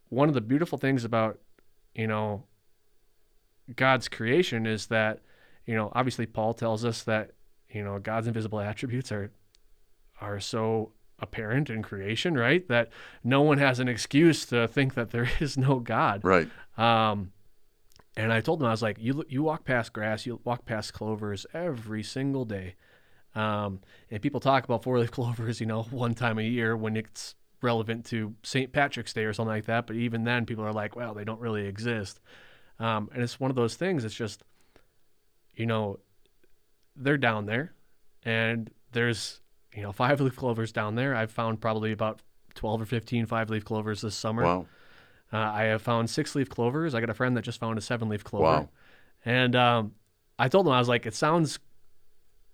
one 0.10 0.28
of 0.28 0.34
the 0.36 0.42
beautiful 0.42 0.78
things 0.78 1.04
about, 1.04 1.40
you 1.94 2.08
know, 2.08 2.46
God's 3.76 4.08
creation 4.08 4.66
is 4.66 4.88
that, 4.88 5.20
you 5.66 5.76
know, 5.76 5.92
obviously 5.94 6.26
Paul 6.26 6.54
tells 6.54 6.86
us 6.86 7.04
that, 7.04 7.32
you 7.70 7.84
know, 7.84 8.00
God's 8.00 8.28
invisible 8.28 8.60
attributes 8.60 9.12
are 9.12 9.32
are 10.22 10.40
so 10.40 10.92
apparent 11.20 11.70
in 11.70 11.82
creation, 11.82 12.36
right? 12.36 12.68
That 12.68 12.90
no 13.24 13.42
one 13.42 13.58
has 13.58 13.80
an 13.80 13.88
excuse 13.88 14.46
to 14.48 14.68
think 14.68 14.94
that 14.94 15.12
there 15.12 15.30
is 15.40 15.58
no 15.58 15.80
God. 15.80 16.24
Right. 16.24 16.50
Um, 16.78 17.32
and 18.18 18.32
I 18.32 18.40
told 18.42 18.60
them 18.60 18.68
I 18.68 18.72
was 18.72 18.82
like, 18.82 18.98
you 19.00 19.24
you 19.28 19.44
walk 19.44 19.66
past 19.66 19.92
grass, 19.94 20.26
you 20.26 20.40
walk 20.44 20.66
past 20.66 20.94
clovers 20.94 21.46
every 21.54 22.04
single 22.04 22.46
day, 22.46 22.76
um, 23.36 23.82
and 24.10 24.22
people 24.22 24.40
talk 24.40 24.64
about 24.64 24.84
four 24.84 25.00
leaf 25.00 25.12
clovers, 25.20 25.60
you 25.60 25.66
know, 25.66 25.84
one 25.84 26.14
time 26.14 26.40
a 26.40 26.44
year 26.44 26.76
when 26.78 26.96
it's 26.96 27.36
relevant 27.62 28.06
to 28.06 28.34
St. 28.44 28.72
Patrick's 28.72 29.14
Day 29.14 29.26
or 29.26 29.34
something 29.34 29.50
like 29.50 29.66
that. 29.66 29.88
But 29.88 29.98
even 29.98 30.24
then, 30.24 30.46
people 30.46 30.64
are 30.64 30.74
like, 30.74 30.96
well, 30.96 31.14
they 31.14 31.24
don't 31.26 31.42
really 31.42 31.66
exist. 31.66 32.20
Um, 32.80 33.10
and 33.14 33.22
it's 33.24 33.40
one 33.40 33.50
of 33.50 33.56
those 33.56 33.76
things. 33.76 34.06
It's 34.06 34.16
just, 34.16 34.44
you 35.56 35.66
know, 35.66 36.00
they're 36.96 37.18
down 37.18 37.46
there, 37.46 37.74
and 38.24 38.70
there's 38.92 39.42
you 39.74 39.82
know 39.82 39.92
five 39.92 40.22
leaf 40.22 40.36
clovers 40.36 40.72
down 40.72 40.96
there. 40.96 41.16
I've 41.16 41.32
found 41.32 41.62
probably 41.62 41.92
about 41.92 42.22
12 42.56 42.82
or 42.82 42.86
15 42.86 43.26
five 43.26 43.50
leaf 43.50 43.66
clovers 43.66 44.02
this 44.02 44.16
summer. 44.16 44.44
Wow. 44.44 44.66
Uh, 45.32 45.38
I 45.38 45.64
have 45.64 45.82
found 45.82 46.10
six 46.10 46.36
leaf 46.36 46.50
clovers. 46.50 46.96
I 46.96 47.00
got 47.00 47.10
a 47.10 47.14
friend 47.14 47.36
that 47.36 47.42
just 47.42 47.60
found 47.60 47.78
a 47.78 47.82
seven 47.82 48.10
leaf 48.10 48.24
clover. 48.24 48.46
Wow. 48.46 48.70
And 49.26 49.56
um, 49.56 49.94
I 50.38 50.48
told 50.48 50.68
him, 50.68 50.74
I 50.74 50.80
was 50.80 50.88
like, 50.88 51.06
it 51.06 51.16
sounds 51.16 51.60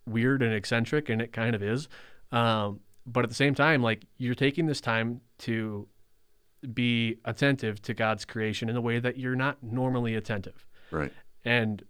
weird 0.07 0.41
and 0.41 0.53
eccentric, 0.53 1.09
and 1.09 1.21
it 1.21 1.33
kind 1.33 1.53
of 1.53 1.61
is. 1.61 1.89
Um, 2.31 2.79
but 3.05 3.23
at 3.23 3.29
the 3.29 3.35
same 3.35 3.53
time, 3.53 3.83
like, 3.83 4.05
you're 4.17 4.35
taking 4.35 4.65
this 4.65 4.79
time 4.79 5.21
to 5.39 5.87
be 6.73 7.17
attentive 7.25 7.81
to 7.81 7.93
God's 7.93 8.23
creation 8.23 8.69
in 8.69 8.75
a 8.75 8.81
way 8.81 8.99
that 8.99 9.17
you're 9.17 9.35
not 9.35 9.61
normally 9.61 10.15
attentive. 10.15 10.65
Right. 10.91 11.11
And 11.43 11.83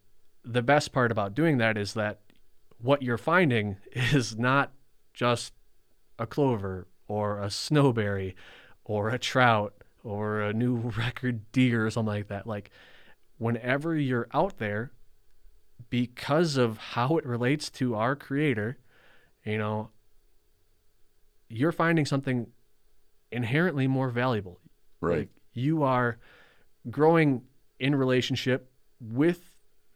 the 0.44 0.62
best 0.62 0.92
part 0.92 1.12
about 1.12 1.36
doing 1.36 1.58
that 1.58 1.78
is 1.78 1.94
that 1.94 2.20
what 2.80 3.02
you're 3.02 3.18
finding 3.18 3.78
is 3.92 4.38
not 4.38 4.72
just 5.14 5.54
a 6.18 6.26
clover 6.26 6.88
or 7.08 7.42
a 7.42 7.48
snowberry 7.48 8.36
or 8.86 9.10
a 9.10 9.20
trout 9.20 9.74
or 10.04 10.42
a 10.42 10.54
new 10.54 10.76
record 10.98 11.52
deer 11.52 11.86
or 11.86 11.92
something 11.92 12.14
like 12.14 12.28
that. 12.28 12.48
Like, 12.48 12.72
whenever 13.38 13.96
you're 13.96 14.28
out 14.34 14.58
there, 14.58 14.92
because 15.90 16.58
of 16.58 16.78
how 16.78 17.18
it 17.18 17.26
relates 17.26 17.70
to 17.72 17.96
our 17.96 18.16
creator, 18.16 18.78
you 19.44 19.58
know, 19.58 19.90
you're 21.50 21.72
finding 21.72 22.06
something 22.06 22.48
inherently 23.32 23.88
more 23.88 24.10
valuable. 24.10 24.60
Right. 25.02 25.20
Like, 25.20 25.30
you 25.54 25.84
are 25.84 26.18
growing 26.90 27.44
in 27.80 27.96
relationship 27.96 28.72
with 29.00 29.50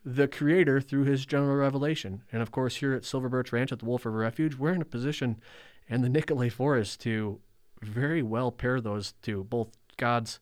the 0.06 0.28
creator 0.28 0.80
through 0.80 1.04
his 1.04 1.26
general 1.26 1.56
revelation. 1.56 2.22
And 2.32 2.42
of 2.42 2.52
course, 2.52 2.78
here 2.78 2.94
at 2.94 3.04
Silver 3.04 3.28
Birch 3.28 3.52
Ranch 3.52 3.72
at 3.72 3.80
the 3.80 3.86
Wolf 3.86 4.06
River 4.06 4.20
Refuge, 4.20 4.56
we're 4.56 4.74
in 4.74 4.82
a 4.82 4.86
position 4.86 5.42
and 5.90 6.04
the 6.04 6.10
Nicolet 6.10 6.54
Forest 6.54 7.02
to 7.02 7.40
very 7.82 8.22
well 8.22 8.52
pair 8.52 8.80
those 8.80 9.14
two, 9.22 9.44
both 9.46 9.70
God's 9.98 10.40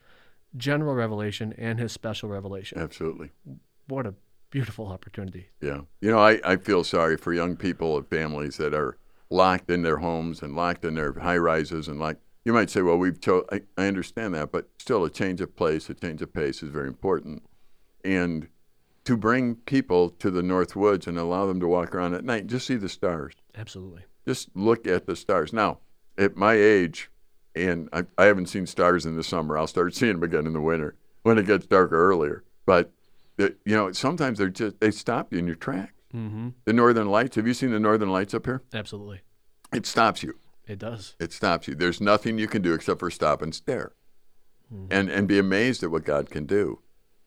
general 0.55 0.93
revelation 0.93 1.53
and 1.57 1.79
his 1.79 1.91
special 1.91 2.29
revelation. 2.29 2.77
Absolutely. 2.77 3.31
What 3.87 4.05
a 4.05 4.13
beautiful 4.49 4.87
opportunity. 4.87 5.47
Yeah. 5.61 5.81
You 6.01 6.11
know, 6.11 6.19
I, 6.19 6.39
I 6.43 6.57
feel 6.57 6.83
sorry 6.83 7.17
for 7.17 7.33
young 7.33 7.55
people 7.55 7.97
and 7.97 8.07
families 8.07 8.57
that 8.57 8.73
are 8.73 8.97
locked 9.29 9.71
in 9.71 9.81
their 9.81 9.97
homes 9.97 10.41
and 10.41 10.55
locked 10.55 10.85
in 10.85 10.95
their 10.95 11.13
high 11.13 11.37
rises 11.37 11.87
and 11.87 11.99
like 11.99 12.17
you 12.45 12.51
might 12.51 12.69
say, 12.69 12.81
well, 12.81 12.97
we've 12.97 13.21
cho- 13.21 13.45
I, 13.53 13.61
I 13.77 13.87
understand 13.87 14.33
that, 14.33 14.51
but 14.51 14.67
still 14.77 15.05
a 15.05 15.09
change 15.09 15.39
of 15.39 15.55
place, 15.55 15.89
a 15.89 15.93
change 15.93 16.21
of 16.21 16.33
pace 16.33 16.61
is 16.61 16.69
very 16.69 16.87
important. 16.87 17.43
And 18.03 18.49
to 19.05 19.17
bring 19.17 19.55
people 19.55 20.09
to 20.11 20.31
the 20.31 20.43
North 20.43 20.75
Woods 20.75 21.07
and 21.07 21.17
allow 21.17 21.45
them 21.45 21.59
to 21.59 21.67
walk 21.67 21.93
around 21.93 22.13
at 22.13 22.23
night, 22.23 22.47
just 22.47 22.65
see 22.67 22.75
the 22.75 22.89
stars. 22.89 23.33
Absolutely. 23.55 24.03
Just 24.27 24.49
look 24.55 24.87
at 24.87 25.05
the 25.05 25.15
stars. 25.15 25.51
Now, 25.51 25.79
at 26.17 26.35
my 26.37 26.53
age, 26.53 27.09
and 27.55 27.89
I, 27.91 28.05
I 28.17 28.25
haven't 28.25 28.47
seen 28.47 28.65
stars 28.65 29.05
in 29.05 29.15
the 29.17 29.23
summer. 29.23 29.57
I'll 29.57 29.67
start 29.67 29.93
seeing 29.93 30.13
them 30.13 30.23
again 30.23 30.47
in 30.47 30.53
the 30.53 30.61
winter 30.61 30.95
when 31.23 31.37
it 31.37 31.45
gets 31.45 31.65
darker 31.67 31.95
earlier. 32.09 32.43
But 32.65 32.91
you 33.37 33.49
know, 33.65 33.91
sometimes 33.91 34.37
they're 34.37 34.49
just 34.49 34.79
they 34.79 34.91
stop 34.91 35.33
you 35.33 35.39
in 35.39 35.47
your 35.47 35.55
tracks. 35.55 35.91
Mm-hmm. 36.15 36.49
The 36.65 36.73
Northern 36.73 37.09
Lights. 37.09 37.35
Have 37.35 37.47
you 37.47 37.53
seen 37.53 37.71
the 37.71 37.79
Northern 37.79 38.09
Lights 38.11 38.33
up 38.33 38.45
here? 38.45 38.61
Absolutely. 38.73 39.21
It 39.73 39.85
stops 39.85 40.21
you. 40.23 40.35
It 40.67 40.79
does. 40.79 41.15
It 41.19 41.33
stops 41.33 41.67
you. 41.67 41.75
There's 41.75 41.99
nothing 41.99 42.37
you 42.37 42.47
can 42.47 42.61
do 42.61 42.73
except 42.73 42.99
for 42.99 43.09
stop 43.11 43.41
and 43.41 43.53
stare, 43.53 43.93
Mhm. 44.73 44.87
and 44.91 45.09
and 45.09 45.27
be 45.27 45.39
amazed 45.39 45.83
at 45.83 45.91
what 45.91 46.05
God 46.05 46.29
can 46.29 46.45
do. 46.45 46.79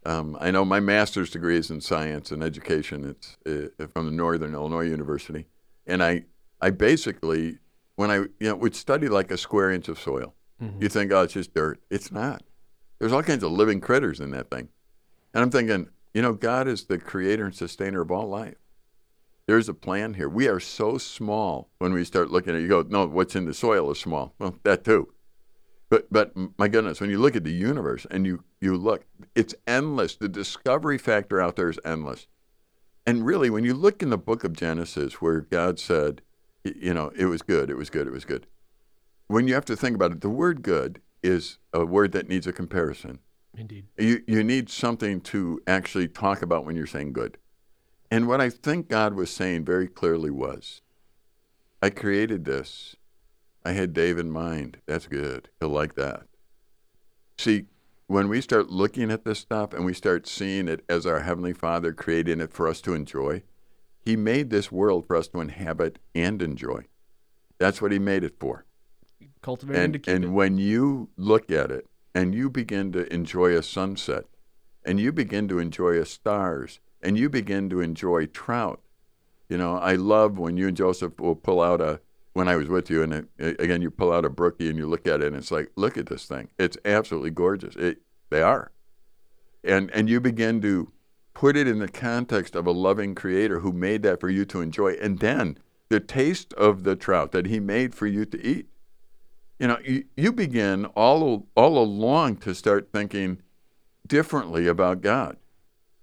Um, 0.07 0.37
I 0.41 0.53
know 0.53 0.65
my 0.65 0.79
master's 0.79 1.31
degree 1.31 1.57
is 1.57 1.71
in 1.71 1.81
science 1.81 2.31
and 2.31 2.43
education. 2.43 3.05
It's 3.05 3.37
uh, 3.45 3.87
from 3.89 4.07
the 4.07 4.13
Northern 4.13 4.55
Illinois 4.55 4.87
University, 4.87 5.47
and 5.87 6.03
I 6.03 6.25
I 6.61 6.71
basically 6.71 7.59
when 7.97 8.11
I 8.11 8.17
you 8.17 8.31
know 8.49 8.55
would 8.57 8.77
study 8.77 9.09
like 9.09 9.31
a 9.33 9.37
square 9.37 9.71
inch 9.71 9.89
of 9.89 9.99
soil. 9.99 10.35
Mhm. 10.63 10.81
You 10.81 10.89
think, 10.89 11.13
oh, 11.13 11.23
it's 11.23 11.35
just 11.35 11.55
dirt. 11.55 11.81
It's 11.91 12.13
not. 12.13 12.43
There's 12.99 13.13
all 13.13 13.23
kinds 13.23 13.43
of 13.43 13.51
living 13.51 13.81
critters 13.81 14.21
in 14.21 14.31
that 14.31 14.51
thing. 14.51 14.69
And 15.35 15.43
I'm 15.43 15.51
thinking, 15.51 15.89
you 16.15 16.23
know, 16.23 16.33
God 16.33 16.67
is 16.69 16.85
the 16.85 16.99
creator 16.99 17.45
and 17.45 17.55
sustainer 17.55 18.01
of 18.01 18.11
all 18.11 18.27
life. 18.29 18.57
There's 19.47 19.69
a 19.69 19.75
plan 19.75 20.15
here. 20.15 20.29
We 20.29 20.49
are 20.49 20.61
so 20.61 20.97
small 20.99 21.69
when 21.79 21.93
we 21.93 22.05
start 22.05 22.31
looking 22.31 22.55
at 22.55 22.61
it. 22.61 22.63
You 22.63 22.69
go, 22.69 22.85
no, 22.89 23.07
what's 23.07 23.37
in 23.37 23.45
the 23.45 23.53
soil 23.55 23.91
is 23.91 24.01
small. 24.01 24.35
Well, 24.39 24.57
that 24.63 24.83
too. 24.85 25.13
But 25.89 26.13
but 26.13 26.33
my 26.59 26.69
goodness, 26.69 27.01
when 27.01 27.11
you 27.11 27.19
look 27.19 27.37
at 27.37 27.45
the 27.45 27.53
universe 27.53 28.07
and 28.11 28.27
you 28.27 28.45
you 28.61 28.77
look, 28.77 29.05
it's 29.35 29.55
endless. 29.67 30.17
The 30.17 30.29
discovery 30.29 30.99
factor 30.99 31.41
out 31.41 31.57
there 31.57 31.71
is 31.71 31.79
endless. 31.85 32.27
And 33.07 33.25
really, 33.25 33.51
when 33.51 33.65
you 33.65 33.73
look 33.73 34.03
in 34.03 34.11
the 34.11 34.19
book 34.19 34.43
of 34.43 34.53
Genesis, 34.53 35.21
where 35.23 35.41
God 35.41 35.79
said, 35.79 36.23
you 36.65 36.93
know, 36.93 37.13
it 37.17 37.27
was 37.27 37.41
good, 37.41 37.71
it 37.71 37.77
was 37.77 37.89
good, 37.89 38.09
it 38.09 38.13
was 38.13 38.25
good. 38.25 38.47
When 39.29 39.47
you 39.47 39.55
have 39.55 39.65
to 39.67 39.77
think 39.77 39.95
about 39.95 40.11
it, 40.11 40.21
the 40.23 40.29
word 40.31 40.63
good 40.63 41.01
is 41.23 41.59
a 41.73 41.85
word 41.85 42.13
that 42.13 42.29
needs 42.29 42.47
a 42.49 42.53
comparison. 42.53 43.21
Indeed. 43.57 43.87
You, 43.97 44.23
you 44.27 44.45
need 44.45 44.69
something 44.69 45.21
to 45.23 45.63
actually 45.67 46.09
talk 46.09 46.43
about 46.43 46.65
when 46.65 46.77
you're 46.77 46.87
saying 46.87 47.13
good. 47.13 47.39
And 48.11 48.29
what 48.29 48.41
I 48.41 48.51
think 48.51 48.89
God 48.89 49.15
was 49.15 49.31
saying 49.31 49.65
very 49.65 49.89
clearly 49.89 50.31
was, 50.31 50.83
I 51.83 51.91
created 51.91 52.45
this. 52.45 52.97
I 53.67 53.73
had 53.73 53.93
Dave 53.93 54.17
in 54.17 54.31
mind. 54.31 54.77
That's 54.87 55.09
good. 55.09 55.49
He'll 55.59 55.71
like 55.71 55.97
that. 55.97 56.29
See, 57.37 57.65
when 58.07 58.29
we 58.29 58.41
start 58.41 58.71
looking 58.71 59.11
at 59.11 59.25
this 59.25 59.41
stuff 59.41 59.75
and 59.75 59.85
we 59.85 59.93
start 59.93 60.29
seeing 60.29 60.69
it 60.69 60.85
as 60.89 61.05
our 61.05 61.23
Heavenly 61.23 61.53
Father 61.53 61.93
creating 61.93 62.41
it 62.41 62.53
for 62.53 62.69
us 62.69 62.81
to 62.83 62.95
enjoy, 62.95 63.43
He 63.99 64.15
made 64.15 64.51
this 64.51 64.71
world 64.71 65.05
for 65.05 65.17
us 65.17 65.27
to 65.29 65.41
inhabit 65.41 65.99
and 66.15 66.41
enjoy. 66.41 66.85
That's 67.59 67.83
what 67.83 67.91
He 67.91 67.99
made 67.99 68.23
it 68.23 68.39
for. 68.39 68.67
Cultivating 69.43 70.01
to 70.01 70.11
And, 70.13 70.15
and 70.15 70.25
it. 70.27 70.29
when 70.29 70.59
you 70.59 71.09
look 71.17 71.51
at 71.51 71.73
it 71.73 71.89
and 72.15 72.37
you 72.37 72.49
begin 72.49 72.93
to 72.93 73.13
enjoy 73.13 73.57
a 73.57 73.65
sunset 73.65 74.27
and 74.85 75.01
you 75.01 75.11
begin 75.11 75.49
to 75.49 75.59
enjoy 75.59 75.99
a 76.01 76.07
stars 76.07 76.79
and 77.03 77.19
you 77.19 77.29
begin 77.29 77.69
to 77.71 77.81
enjoy 77.81 78.27
trout, 78.27 78.81
you 79.49 79.59
know, 79.59 79.77
I 79.77 79.97
love 79.97 80.39
when 80.39 80.57
you 80.57 80.69
and 80.69 80.77
Joseph 80.77 81.19
will 81.19 81.35
pull 81.35 81.61
out 81.61 81.81
a, 81.81 82.01
when 82.37 82.49
I 82.49 82.57
was 82.57 82.69
with 82.69 82.91
you, 82.91 83.03
and 83.03 83.13
it, 83.13 83.61
again, 83.61 83.83
you 83.83 83.91
pull 83.91 84.13
out 84.13 84.25
a 84.25 84.31
brookie 84.31 84.69
and 84.69 84.79
you 84.79 84.87
look 84.87 85.07
at 85.07 85.23
it 85.23 85.29
and 85.29 85.37
it's 85.37 85.51
like, 85.51 85.71
look 85.77 85.97
at 85.97 86.07
this 86.07 86.27
thing. 86.27 86.49
It's 86.59 86.77
absolutely 86.85 87.31
gorgeous. 87.31 87.77
It, 87.77 88.03
they 88.31 88.43
are. 88.43 88.73
And, 89.65 89.91
and 89.93 90.09
you 90.09 90.21
begin 90.21 90.61
to 90.63 90.93
put 91.35 91.57
it 91.57 91.67
in 91.67 91.79
the 91.79 91.89
context 91.89 92.55
of 92.55 92.67
a 92.67 92.73
loving 92.73 93.15
creator 93.15 93.61
who 93.61 93.73
made 93.73 94.03
that 94.03 94.21
for 94.21 94.29
you 94.29 94.45
to 94.47 94.61
enjoy. 94.61 94.93
And 95.01 95.19
then 95.19 95.59
the 95.89 96.01
taste 96.01 96.53
of 96.55 96.85
the 96.85 96.97
trout 96.97 97.33
that 97.33 97.47
he 97.47 97.59
made 97.59 97.95
for 97.95 98.07
you 98.07 98.25
to 98.27 98.47
eat 98.47 98.69
you 99.59 99.69
know, 99.69 99.79
you, 99.85 100.05
you 100.17 100.33
begin 100.33 100.87
all 100.87 101.47
all 101.57 101.79
along 101.79 102.37
to 102.37 102.55
start 102.55 102.91
thinking 102.93 103.41
differently 104.07 104.67
about 104.67 105.01
God. 105.01 105.37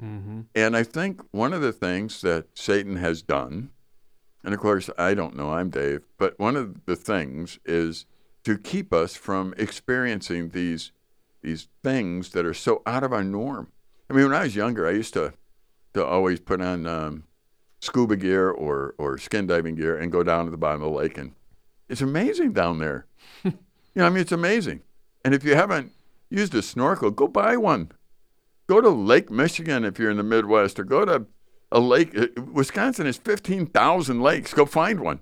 Mm-hmm. 0.04 0.41
And 0.56 0.76
I 0.76 0.84
think 0.84 1.22
one 1.32 1.54
of 1.54 1.62
the 1.62 1.72
things 1.72 2.22
that 2.22 2.48
Satan 2.56 2.98
has 2.98 3.22
done 3.22 3.69
And 4.44 4.54
of 4.54 4.60
course, 4.60 4.90
I 4.98 5.14
don't 5.14 5.36
know, 5.36 5.52
I'm 5.52 5.70
Dave, 5.70 6.02
but 6.18 6.38
one 6.38 6.56
of 6.56 6.86
the 6.86 6.96
things 6.96 7.60
is 7.66 8.06
to 8.44 8.58
keep 8.58 8.92
us 8.94 9.16
from 9.16 9.54
experiencing 9.58 10.50
these 10.50 10.92
these 11.42 11.68
things 11.84 12.30
that 12.30 12.46
are 12.46 12.54
so 12.54 12.82
out 12.86 13.04
of 13.04 13.12
our 13.12 13.24
norm. 13.24 13.70
I 14.10 14.14
mean, 14.14 14.26
when 14.26 14.34
I 14.34 14.44
was 14.44 14.56
younger, 14.56 14.88
I 14.88 14.92
used 14.92 15.14
to 15.14 15.34
to 15.94 16.06
always 16.06 16.40
put 16.40 16.62
on 16.62 16.88
um, 16.88 17.24
scuba 17.80 18.16
gear 18.16 18.50
or 18.50 18.96
or 18.98 19.18
skin 19.18 19.48
diving 19.48 19.76
gear 19.76 19.98
and 19.98 20.12
go 20.12 20.24
down 20.24 20.46
to 20.46 20.52
the 20.52 20.58
bottom 20.58 20.82
of 20.82 20.92
the 20.92 20.98
lake, 20.98 21.18
and 21.18 21.34
it's 21.90 22.02
amazing 22.02 22.54
down 22.54 22.80
there. 22.80 23.06
you 23.44 23.54
know, 23.96 24.06
I 24.06 24.10
mean, 24.10 24.20
it's 24.20 24.32
amazing. 24.32 24.82
And 25.24 25.34
if 25.34 25.44
you 25.44 25.56
haven't 25.56 25.92
used 26.30 26.56
a 26.56 26.62
snorkel, 26.62 27.12
go 27.12 27.28
buy 27.28 27.56
one. 27.58 27.92
Go 28.68 28.82
to 28.82 28.90
Lake 28.90 29.30
Michigan 29.30 29.84
if 29.84 30.00
you're 30.00 30.12
in 30.12 30.18
the 30.18 30.24
Midwest, 30.24 30.80
or 30.80 30.84
go 30.84 31.06
to 31.06 31.26
a 31.74 31.80
lake. 31.80 32.18
uh, 32.18 32.28
Wisconsin 32.42 33.06
has 33.06 33.18
15,000 33.18 34.22
lakes. 34.22 34.54
Go 34.54 34.66
find 34.66 35.00
one. 35.02 35.20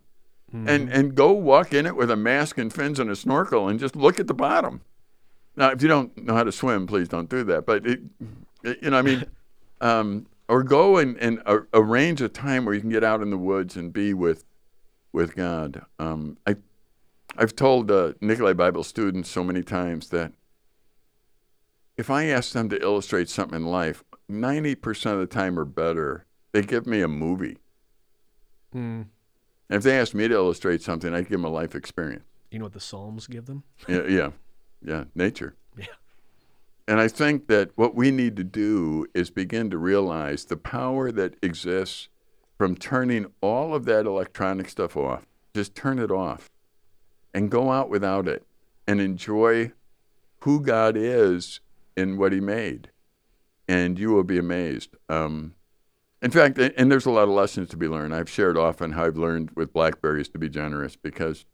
And, 0.54 0.90
and 0.92 1.16
go 1.16 1.32
walk 1.32 1.74
in 1.74 1.86
it 1.86 1.96
with 1.96 2.12
a 2.12 2.18
mask 2.18 2.58
and 2.58 2.72
fins 2.74 3.00
and 3.00 3.10
a 3.10 3.16
snorkel 3.16 3.70
and 3.70 3.80
just 3.80 3.96
look 3.96 4.20
at 4.20 4.28
the 4.28 4.34
bottom. 4.34 4.82
Now, 5.56 5.72
if 5.72 5.82
you 5.82 5.88
don't 5.88 6.16
know 6.26 6.34
how 6.34 6.44
to 6.44 6.52
swim, 6.52 6.88
please 6.88 7.08
don't 7.08 7.30
do 7.30 7.44
that. 7.46 7.66
But, 7.66 7.88
it, 7.88 8.02
it- 8.64 8.80
you 8.84 8.90
know, 8.90 8.98
I 8.98 9.02
mean, 9.02 9.26
um, 9.82 10.28
or 10.50 10.62
go 10.64 10.98
and, 10.98 11.16
and 11.18 11.42
a- 11.46 11.66
arrange 11.74 12.22
a 12.22 12.28
time 12.28 12.66
where 12.66 12.76
you 12.76 12.82
can 12.82 12.90
get 12.90 13.04
out 13.04 13.22
in 13.22 13.30
the 13.30 13.38
woods 13.38 13.78
and 13.78 13.94
be 13.94 14.14
with 14.14 14.44
with 15.14 15.36
God. 15.36 15.86
Um, 16.00 16.38
I, 16.46 16.56
I've 17.38 17.56
told 17.56 17.90
uh, 17.90 18.14
Nikolai 18.22 18.52
Bible 18.54 18.84
students 18.84 19.30
so 19.30 19.44
many 19.46 19.62
times 19.64 20.10
that 20.10 20.34
if 21.98 22.10
I 22.10 22.26
ask 22.26 22.54
them 22.54 22.70
to 22.70 22.82
illustrate 22.82 23.30
something 23.30 23.56
in 23.58 23.66
life, 23.66 24.04
90% 24.30 25.14
of 25.14 25.20
the 25.20 25.26
time 25.28 25.58
or 25.60 25.66
better, 25.66 26.26
they 26.52 26.62
give 26.62 26.86
me 26.86 27.02
a 27.02 27.08
movie. 27.08 27.58
Mm. 28.76 29.06
And 29.70 29.78
if 29.78 29.84
they 29.84 29.98
ask 30.00 30.14
me 30.14 30.28
to 30.28 30.34
illustrate 30.34 30.82
something, 30.82 31.14
I'd 31.14 31.30
give 31.30 31.40
them 31.40 31.46
a 31.46 31.50
life 31.50 31.76
experience. 31.76 32.26
You 32.50 32.60
know 32.60 32.66
what 32.66 32.74
the 32.74 32.80
Psalms 32.80 33.28
give 33.28 33.46
them? 33.46 33.64
Yeah, 33.88 34.04
yeah, 34.08 34.30
yeah, 34.84 35.04
nature. 35.16 35.56
Yeah. 35.78 35.86
And 36.88 37.00
I 37.00 37.08
think 37.08 37.48
that 37.48 37.72
what 37.76 37.96
we 37.96 38.12
need 38.12 38.36
to 38.36 38.44
do 38.44 39.06
is 39.14 39.30
begin 39.30 39.70
to 39.70 39.78
realize 39.78 40.46
the 40.46 40.58
power 40.58 41.12
that 41.12 41.36
exists 41.42 42.10
from 42.58 42.76
turning 42.76 43.28
all 43.40 43.74
of 43.74 43.86
that 43.86 44.06
electronic 44.06 44.70
stuff 44.70 44.98
off. 44.98 45.26
Just 45.56 45.74
turn 45.74 46.00
it 46.00 46.12
off 46.12 46.50
and 47.34 47.50
go 47.50 47.72
out 47.72 47.90
without 47.90 48.28
it 48.28 48.46
and 48.86 49.00
enjoy 49.00 49.72
who 50.40 50.60
God 50.60 50.98
is 50.98 51.62
in 51.96 52.18
what 52.18 52.34
He 52.34 52.42
made. 52.42 52.90
And 53.68 53.98
you 53.98 54.12
will 54.12 54.24
be 54.24 54.38
amazed. 54.38 54.96
Um, 55.08 55.54
in 56.22 56.32
fact, 56.32 56.58
and 56.60 56.92
there's 56.92 57.06
a 57.06 57.12
lot 57.12 57.24
of 57.24 57.30
lessons 57.30 57.70
to 57.70 57.78
be 57.78 57.88
learned. 57.88 58.14
I've 58.14 58.30
shared 58.30 58.58
often 58.58 58.92
how 58.92 59.06
I've 59.06 59.18
learned 59.18 59.52
with 59.56 59.74
blackberries 59.74 60.30
to 60.30 60.38
be 60.38 60.50
generous 60.50 60.96
because 60.96 61.46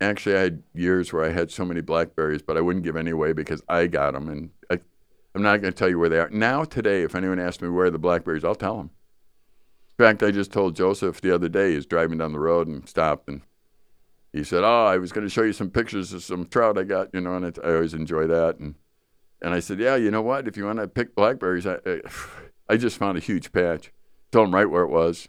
actually 0.00 0.36
I 0.36 0.40
had 0.40 0.62
years 0.74 1.12
where 1.12 1.24
I 1.24 1.30
had 1.30 1.50
so 1.50 1.64
many 1.64 1.80
blackberries, 1.80 2.42
but 2.42 2.56
I 2.56 2.60
wouldn't 2.60 2.84
give 2.84 2.96
any 2.96 3.10
away 3.10 3.32
because 3.32 3.62
I 3.68 3.86
got 3.88 4.14
them, 4.14 4.28
and 4.28 4.50
I, 4.70 4.78
I'm 5.34 5.42
not 5.42 5.60
going 5.60 5.72
to 5.72 5.78
tell 5.78 5.88
you 5.88 5.98
where 5.98 6.08
they 6.08 6.18
are 6.18 6.30
now. 6.30 6.64
Today, 6.64 7.02
if 7.02 7.14
anyone 7.14 7.40
asks 7.40 7.62
me 7.62 7.68
where 7.68 7.90
the 7.90 7.98
blackberries, 7.98 8.44
I'll 8.44 8.54
tell 8.54 8.76
them. 8.76 8.90
In 9.98 10.04
fact, 10.04 10.22
I 10.22 10.30
just 10.30 10.52
told 10.52 10.76
Joseph 10.76 11.20
the 11.20 11.34
other 11.34 11.48
day. 11.48 11.74
He's 11.74 11.86
driving 11.86 12.18
down 12.18 12.32
the 12.32 12.38
road 12.38 12.66
and 12.66 12.88
stopped, 12.88 13.28
and 13.28 13.42
he 14.32 14.44
said, 14.44 14.64
"Oh, 14.64 14.86
I 14.86 14.98
was 14.98 15.12
going 15.12 15.26
to 15.26 15.30
show 15.32 15.42
you 15.42 15.52
some 15.52 15.70
pictures 15.70 16.12
of 16.12 16.22
some 16.22 16.46
trout 16.46 16.78
I 16.78 16.84
got, 16.84 17.08
you 17.12 17.20
know, 17.20 17.34
and 17.34 17.58
I 17.62 17.74
always 17.74 17.94
enjoy 17.94 18.26
that." 18.28 18.58
And 18.58 18.76
and 19.40 19.52
I 19.52 19.60
said, 19.60 19.78
"Yeah, 19.78 19.96
you 19.96 20.10
know 20.10 20.22
what? 20.22 20.48
If 20.48 20.56
you 20.56 20.64
want 20.64 20.78
to 20.78 20.88
pick 20.88 21.14
blackberries, 21.14 21.66
I, 21.66 21.78
I, 21.84 22.00
I 22.68 22.76
just 22.76 22.98
found 22.98 23.18
a 23.18 23.20
huge 23.20 23.52
patch. 23.52 23.92
Tell 24.30 24.44
him 24.44 24.54
right 24.54 24.70
where 24.70 24.82
it 24.82 24.90
was, 24.90 25.28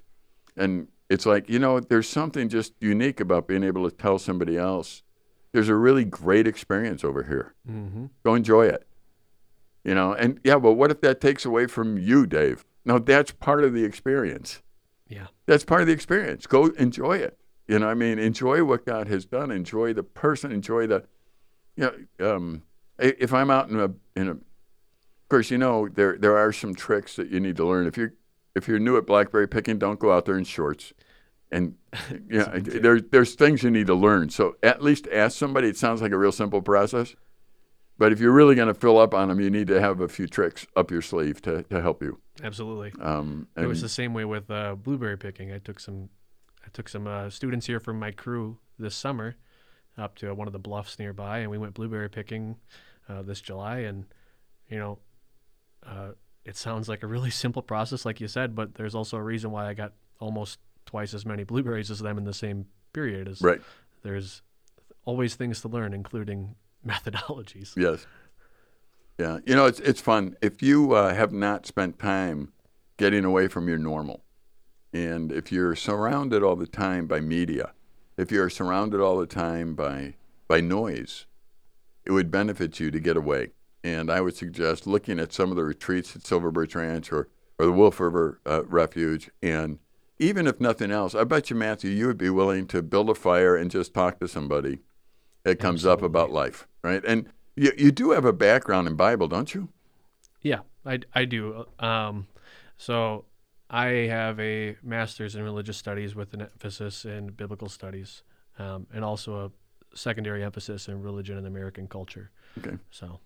and 0.56 0.88
it's 1.10 1.26
like 1.26 1.50
you 1.50 1.60
know, 1.60 1.80
there's 1.80 2.08
something 2.08 2.50
just 2.50 2.74
unique 2.80 3.19
about 3.19 3.48
being 3.48 3.63
able 3.63 3.89
to 3.89 3.96
tell 3.96 4.17
somebody 4.19 4.58
else. 4.58 5.04
There's 5.52 5.69
a 5.69 5.76
really 5.76 6.06
great 6.06 6.48
experience 6.48 7.04
over 7.04 7.24
here. 7.24 7.54
Mm-hmm. 7.69 8.06
Go 8.24 8.34
enjoy 8.34 8.67
it. 8.67 8.88
You 9.84 9.93
know, 9.93 10.13
and 10.13 10.39
yeah, 10.43 10.58
but 10.58 10.74
what 10.74 10.91
if 10.91 11.02
that 11.02 11.19
takes 11.19 11.46
away 11.46 11.67
from 11.67 11.98
you, 11.98 12.26
Dave? 12.26 12.65
No, 12.86 13.00
that's 13.00 13.32
part 13.32 13.63
of 13.63 13.74
the 13.74 13.84
experience. 13.84 14.62
Yeah. 15.08 15.28
That's 15.46 15.63
part 15.63 15.82
of 15.82 15.88
the 15.88 15.93
experience. 15.93 16.48
Go 16.48 16.67
enjoy 16.67 17.17
it. 17.17 17.38
You 17.67 17.80
know, 17.80 17.88
I 17.88 17.93
mean, 17.93 18.19
enjoy 18.19 18.63
what 18.63 18.86
God 18.86 19.08
has 19.08 19.26
done. 19.26 19.52
Enjoy 19.52 19.93
the 19.93 20.04
person. 20.04 20.52
Enjoy 20.52 20.88
the, 20.88 21.04
you 21.76 22.08
know, 22.19 22.34
um, 22.34 22.63
if 22.98 23.34
I'm 23.34 23.50
out 23.50 23.69
in 23.69 23.80
a 23.80 23.91
in 24.15 24.30
a, 24.30 24.38
course, 25.34 25.50
you 25.52 25.58
know 25.58 25.88
there 25.89 26.17
there 26.17 26.38
are 26.38 26.52
some 26.52 26.76
tricks 26.76 27.15
that 27.15 27.30
you 27.30 27.39
need 27.39 27.58
to 27.58 27.65
learn. 27.65 27.88
If 27.88 27.98
you're 27.98 28.13
if 28.56 28.67
you're 28.67 28.80
new 28.80 28.98
at 28.98 29.08
blackberry 29.08 29.48
picking, 29.48 29.80
don't 29.80 30.00
go 30.00 30.12
out 30.12 30.26
there 30.26 30.38
in 30.38 30.43
shorts. 30.43 30.93
And 31.52 31.76
yeah, 32.30 32.52
there 32.54 33.02
there's 33.02 33.34
things 33.36 33.63
you 33.63 33.72
need 33.72 33.88
to 33.88 33.96
learn. 33.96 34.30
So 34.30 34.56
at 34.62 34.84
least 34.84 35.08
ask 35.12 35.38
somebody. 35.38 35.69
It 35.69 35.78
sounds 35.78 36.02
like 36.02 36.12
a 36.12 36.17
real 36.17 36.32
simple 36.32 36.62
process. 36.62 37.15
But 37.98 38.12
if 38.12 38.19
you're 38.19 38.32
really 38.32 38.56
going 38.56 38.67
to 38.67 38.74
fill 38.74 38.98
up 38.98 39.13
on 39.13 39.30
them, 39.30 39.39
you 39.39 39.52
need 39.52 39.67
to 39.67 39.80
have 39.80 40.02
a 40.02 40.08
few 40.08 40.28
tricks 40.28 40.65
up 40.76 40.89
your 40.89 41.02
sleeve 41.02 41.41
to, 41.43 41.62
to 41.63 41.80
help 41.80 42.02
you. 42.02 42.19
Absolutely. 42.43 42.91
Um, 43.00 43.48
It 43.56 43.67
was 43.67 43.82
the 43.82 43.89
same 43.89 44.15
way 44.15 44.26
with 44.26 44.50
uh, 44.50 44.76
blueberry 44.76 45.15
picking. 45.15 45.54
I 45.54 45.60
took 45.60 45.80
some, 45.80 46.10
I 46.65 46.69
took 46.74 46.89
some 46.89 47.06
uh, 47.06 47.30
students 47.30 47.67
here 47.67 47.80
from 47.80 48.00
my 48.00 48.10
crew 48.10 48.58
this 48.80 48.96
summer, 48.96 49.36
up 49.96 50.15
to 50.17 50.34
one 50.34 50.48
of 50.48 50.54
the 50.54 50.60
bluffs 50.60 50.98
nearby, 50.98 51.39
and 51.39 51.52
we 51.52 51.60
went 51.60 51.76
blueberry 51.76 52.10
picking 52.10 52.56
uh, 53.08 53.22
this 53.22 53.39
July. 53.41 53.80
And 53.80 54.06
you 54.67 54.80
know, 54.80 54.98
uh, 55.86 56.10
it 56.46 56.56
sounds 56.56 56.89
like 56.89 57.04
a 57.04 57.08
really 57.08 57.30
simple 57.43 57.62
process, 57.62 58.06
like 58.06 58.22
you 58.22 58.28
said, 58.28 58.56
but 58.56 58.76
there's 58.76 58.96
also 58.96 59.17
a 59.17 59.24
reason 59.24 59.52
why 59.52 59.67
I 59.67 59.74
got 59.74 59.93
almost 60.19 60.60
twice 60.86 61.13
as 61.13 61.26
many 61.26 61.43
blueberries 61.43 61.89
as 61.91 62.00
them 62.00 62.17
in 62.17 62.24
the 62.24 62.34
same 62.34 62.65
period. 62.93 63.28
Is 63.28 63.41
right. 63.41 63.62
there's 64.04 64.41
always 65.06 65.36
things 65.36 65.62
to 65.62 65.67
learn, 65.67 65.93
including 65.93 66.56
methodologies. 66.88 67.74
Yes. 67.76 68.06
Yeah. 69.19 69.39
You 69.46 69.56
know, 69.56 69.65
it's 69.65 69.80
it's 69.80 70.02
fun. 70.02 70.36
If 70.41 70.62
you 70.62 70.93
uh, 70.93 71.13
have 71.13 71.32
not 71.32 71.65
spent 71.65 72.00
time 72.00 72.52
getting 72.98 73.26
away 73.26 73.48
from 73.48 73.67
your 73.67 73.78
normal, 73.78 74.24
and 74.91 75.32
if 75.32 75.52
you're 75.52 75.76
surrounded 75.76 76.43
all 76.43 76.56
the 76.56 76.67
time 76.67 77.08
by 77.08 77.19
media, 77.19 77.74
if 78.17 78.32
you're 78.32 78.50
surrounded 78.50 79.00
all 79.02 79.17
the 79.17 79.28
time 79.28 79.76
by 79.76 80.15
by 80.48 80.62
noise, 80.62 81.26
it 82.06 82.12
would 82.12 82.32
benefit 82.32 82.80
you 82.80 82.91
to 82.91 83.00
get 83.00 83.17
away. 83.17 83.52
And 83.84 84.10
I 84.10 84.22
would 84.22 84.36
suggest 84.36 84.88
looking 84.88 85.19
at 85.19 85.34
some 85.34 85.50
of 85.50 85.58
the 85.58 85.63
retreats 85.63 86.15
at 86.15 86.26
Silver 86.26 86.52
Birch 86.52 86.76
Ranch 86.76 87.12
or, 87.12 87.28
or 87.60 87.65
the 87.65 87.72
Wolf 87.72 88.00
River 88.00 88.39
uh, 88.46 88.63
Refuge. 88.65 89.30
And 89.41 89.80
even 90.19 90.48
if 90.48 90.62
nothing 90.62 90.91
else, 90.91 91.13
I 91.13 91.26
bet 91.26 91.50
you, 91.50 91.56
Matthew, 91.56 91.91
you 91.91 92.08
would 92.08 92.17
be 92.17 92.30
willing 92.30 92.65
to 92.67 92.82
build 92.82 93.10
a 93.10 93.15
fire 93.15 93.56
and 93.58 93.69
just 93.69 93.93
talk 93.93 94.19
to 94.19 94.28
somebody 94.28 94.80
that 95.43 95.60
comes 95.60 95.86
up 95.86 96.02
about 96.02 96.32
life, 96.32 96.67
right? 96.82 97.04
And 97.06 97.30
you, 97.56 97.72
you 97.78 97.91
do 97.91 98.12
have 98.12 98.26
a 98.26 98.34
background 98.34 98.88
in 98.88 98.96
Bible, 98.96 99.28
don't 99.28 99.54
you? 99.54 99.69
Yeah, 100.41 100.60
I, 100.86 101.00
I 101.13 101.26
do. 101.26 101.65
Um, 101.80 102.28
so 102.78 103.26
I 103.69 103.88
have 103.88 104.39
a 104.39 104.76
master's 104.84 105.36
in 105.36 105.43
religious 105.43 105.78
studies 105.78 106.15
with 106.15 106.34
an 106.34 106.41
emphasis 106.41 107.06
in 107.06 107.28
biblical 107.28 107.69
studies, 107.69 108.24
um, 108.60 108.88
and 108.93 109.04
also 109.04 109.46
a 109.46 109.52
secondary 109.98 110.43
emphasis 110.43 110.88
in 110.88 111.02
religion 111.02 111.38
and 111.38 111.48
American 111.48 111.88
culture. 111.88 112.32
Okay. 112.60 112.78
So 112.91 113.19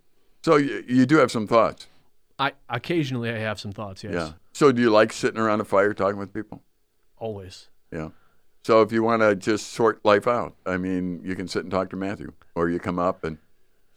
So 0.48 0.56
you, 0.56 0.82
you 0.88 1.06
do 1.06 1.18
have 1.18 1.30
some 1.30 1.46
thoughts. 1.46 1.88
I 2.40 2.54
occasionally 2.70 3.30
I 3.30 3.38
have 3.40 3.60
some 3.60 3.74
thoughts. 3.74 4.02
Yes, 4.02 4.14
Yeah. 4.14 4.32
So 4.54 4.72
do 4.72 4.82
you 4.82 4.90
like 4.90 5.12
sitting 5.12 5.42
around 5.42 5.60
a 5.60 5.66
fire 5.66 5.94
talking 5.94 6.18
with 6.18 6.34
people? 6.34 6.64
always. 7.18 7.68
Yeah. 7.92 8.10
So 8.64 8.82
if 8.82 8.94
you 8.94 9.04
want 9.04 9.24
to 9.24 9.36
just 9.36 9.74
sort 9.74 10.06
life 10.06 10.26
out, 10.26 10.56
I 10.66 10.78
mean, 10.78 11.20
you 11.22 11.36
can 11.36 11.50
sit 11.50 11.64
and 11.64 11.72
talk 11.72 11.90
to 11.90 11.98
Matthew, 11.98 12.32
or 12.56 12.70
you 12.70 12.80
come 12.80 12.98
up 12.98 13.26
and 13.26 13.40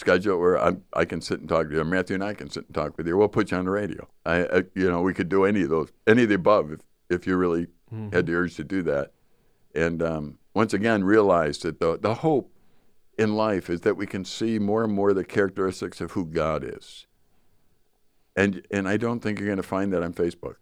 schedule 0.00 0.40
where 0.40 0.60
I, 0.60 0.72
I 0.92 1.04
can 1.04 1.20
sit 1.20 1.38
and 1.38 1.48
talk 1.48 1.68
to 1.68 1.74
you. 1.74 1.80
Or 1.82 1.84
Matthew 1.84 2.14
and 2.14 2.24
I 2.24 2.34
can 2.34 2.50
sit 2.50 2.66
and 2.66 2.74
talk 2.74 2.98
with 2.98 3.06
you. 3.06 3.16
We'll 3.16 3.28
put 3.28 3.52
you 3.52 3.56
on 3.56 3.66
the 3.66 3.70
radio. 3.70 4.08
I, 4.26 4.44
I 4.46 4.64
you 4.74 4.90
know, 4.90 5.02
we 5.02 5.14
could 5.14 5.28
do 5.28 5.44
any 5.44 5.62
of 5.62 5.68
those, 5.68 5.92
any 6.08 6.24
of 6.24 6.30
the 6.30 6.34
above, 6.34 6.72
if 6.72 6.80
if 7.10 7.28
you 7.28 7.36
really 7.36 7.68
had 8.12 8.26
the 8.26 8.34
urge 8.34 8.56
to 8.56 8.64
do 8.64 8.82
that. 8.82 9.12
And 9.72 10.02
um, 10.02 10.38
once 10.54 10.74
again, 10.74 11.04
realize 11.04 11.58
that 11.58 11.78
the 11.78 11.96
the 11.96 12.14
hope 12.14 12.50
in 13.20 13.34
life 13.34 13.68
is 13.68 13.82
that 13.82 13.96
we 13.96 14.06
can 14.06 14.24
see 14.24 14.58
more 14.58 14.82
and 14.82 14.92
more 14.92 15.12
the 15.12 15.24
characteristics 15.24 16.00
of 16.00 16.12
who 16.12 16.24
God 16.24 16.64
is. 16.64 17.06
And 18.34 18.66
and 18.70 18.88
I 18.88 18.96
don't 18.96 19.20
think 19.20 19.38
you're 19.38 19.48
going 19.48 19.56
to 19.58 19.62
find 19.62 19.92
that 19.92 20.02
on 20.02 20.14
Facebook. 20.14 20.56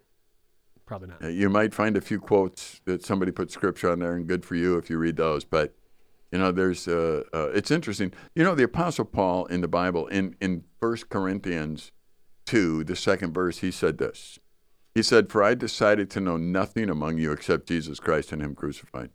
Probably 0.85 1.09
not. 1.09 1.23
Uh, 1.23 1.29
You 1.29 1.49
might 1.49 1.73
find 1.73 1.97
a 1.97 2.01
few 2.01 2.18
quotes 2.18 2.81
that 2.85 3.05
somebody 3.05 3.31
put 3.31 3.53
scripture 3.53 3.90
on 3.92 4.01
there, 4.01 4.14
and 4.14 4.27
good 4.27 4.44
for 4.44 4.57
you 4.57 4.77
if 4.77 4.90
you 4.90 4.99
read 4.99 5.16
those. 5.16 5.44
But 5.44 5.75
you 6.33 6.38
know, 6.38 6.51
there's 6.51 6.88
uh, 6.88 7.23
uh, 7.33 7.51
it's 7.55 7.71
interesting. 7.71 8.12
You 8.35 8.42
know, 8.42 8.55
the 8.57 8.64
Apostle 8.64 9.05
Paul 9.05 9.47
in 9.47 9.61
the 9.61 9.68
Bible 9.68 10.09
in 10.09 10.35
in 10.40 10.64
First 10.81 11.09
Corinthians 11.09 11.92
two, 12.44 12.83
the 12.83 12.97
second 12.97 13.35
verse, 13.35 13.59
he 13.59 13.71
said 13.71 13.99
this. 13.99 14.38
He 14.94 15.03
said, 15.03 15.31
"For 15.31 15.44
I 15.44 15.55
decided 15.55 16.11
to 16.11 16.21
know 16.21 16.37
nothing 16.37 16.90
among 16.90 17.18
you 17.18 17.31
except 17.31 17.68
Jesus 17.68 18.01
Christ 18.01 18.33
and 18.33 18.42
Him 18.42 18.55
crucified." 18.55 19.11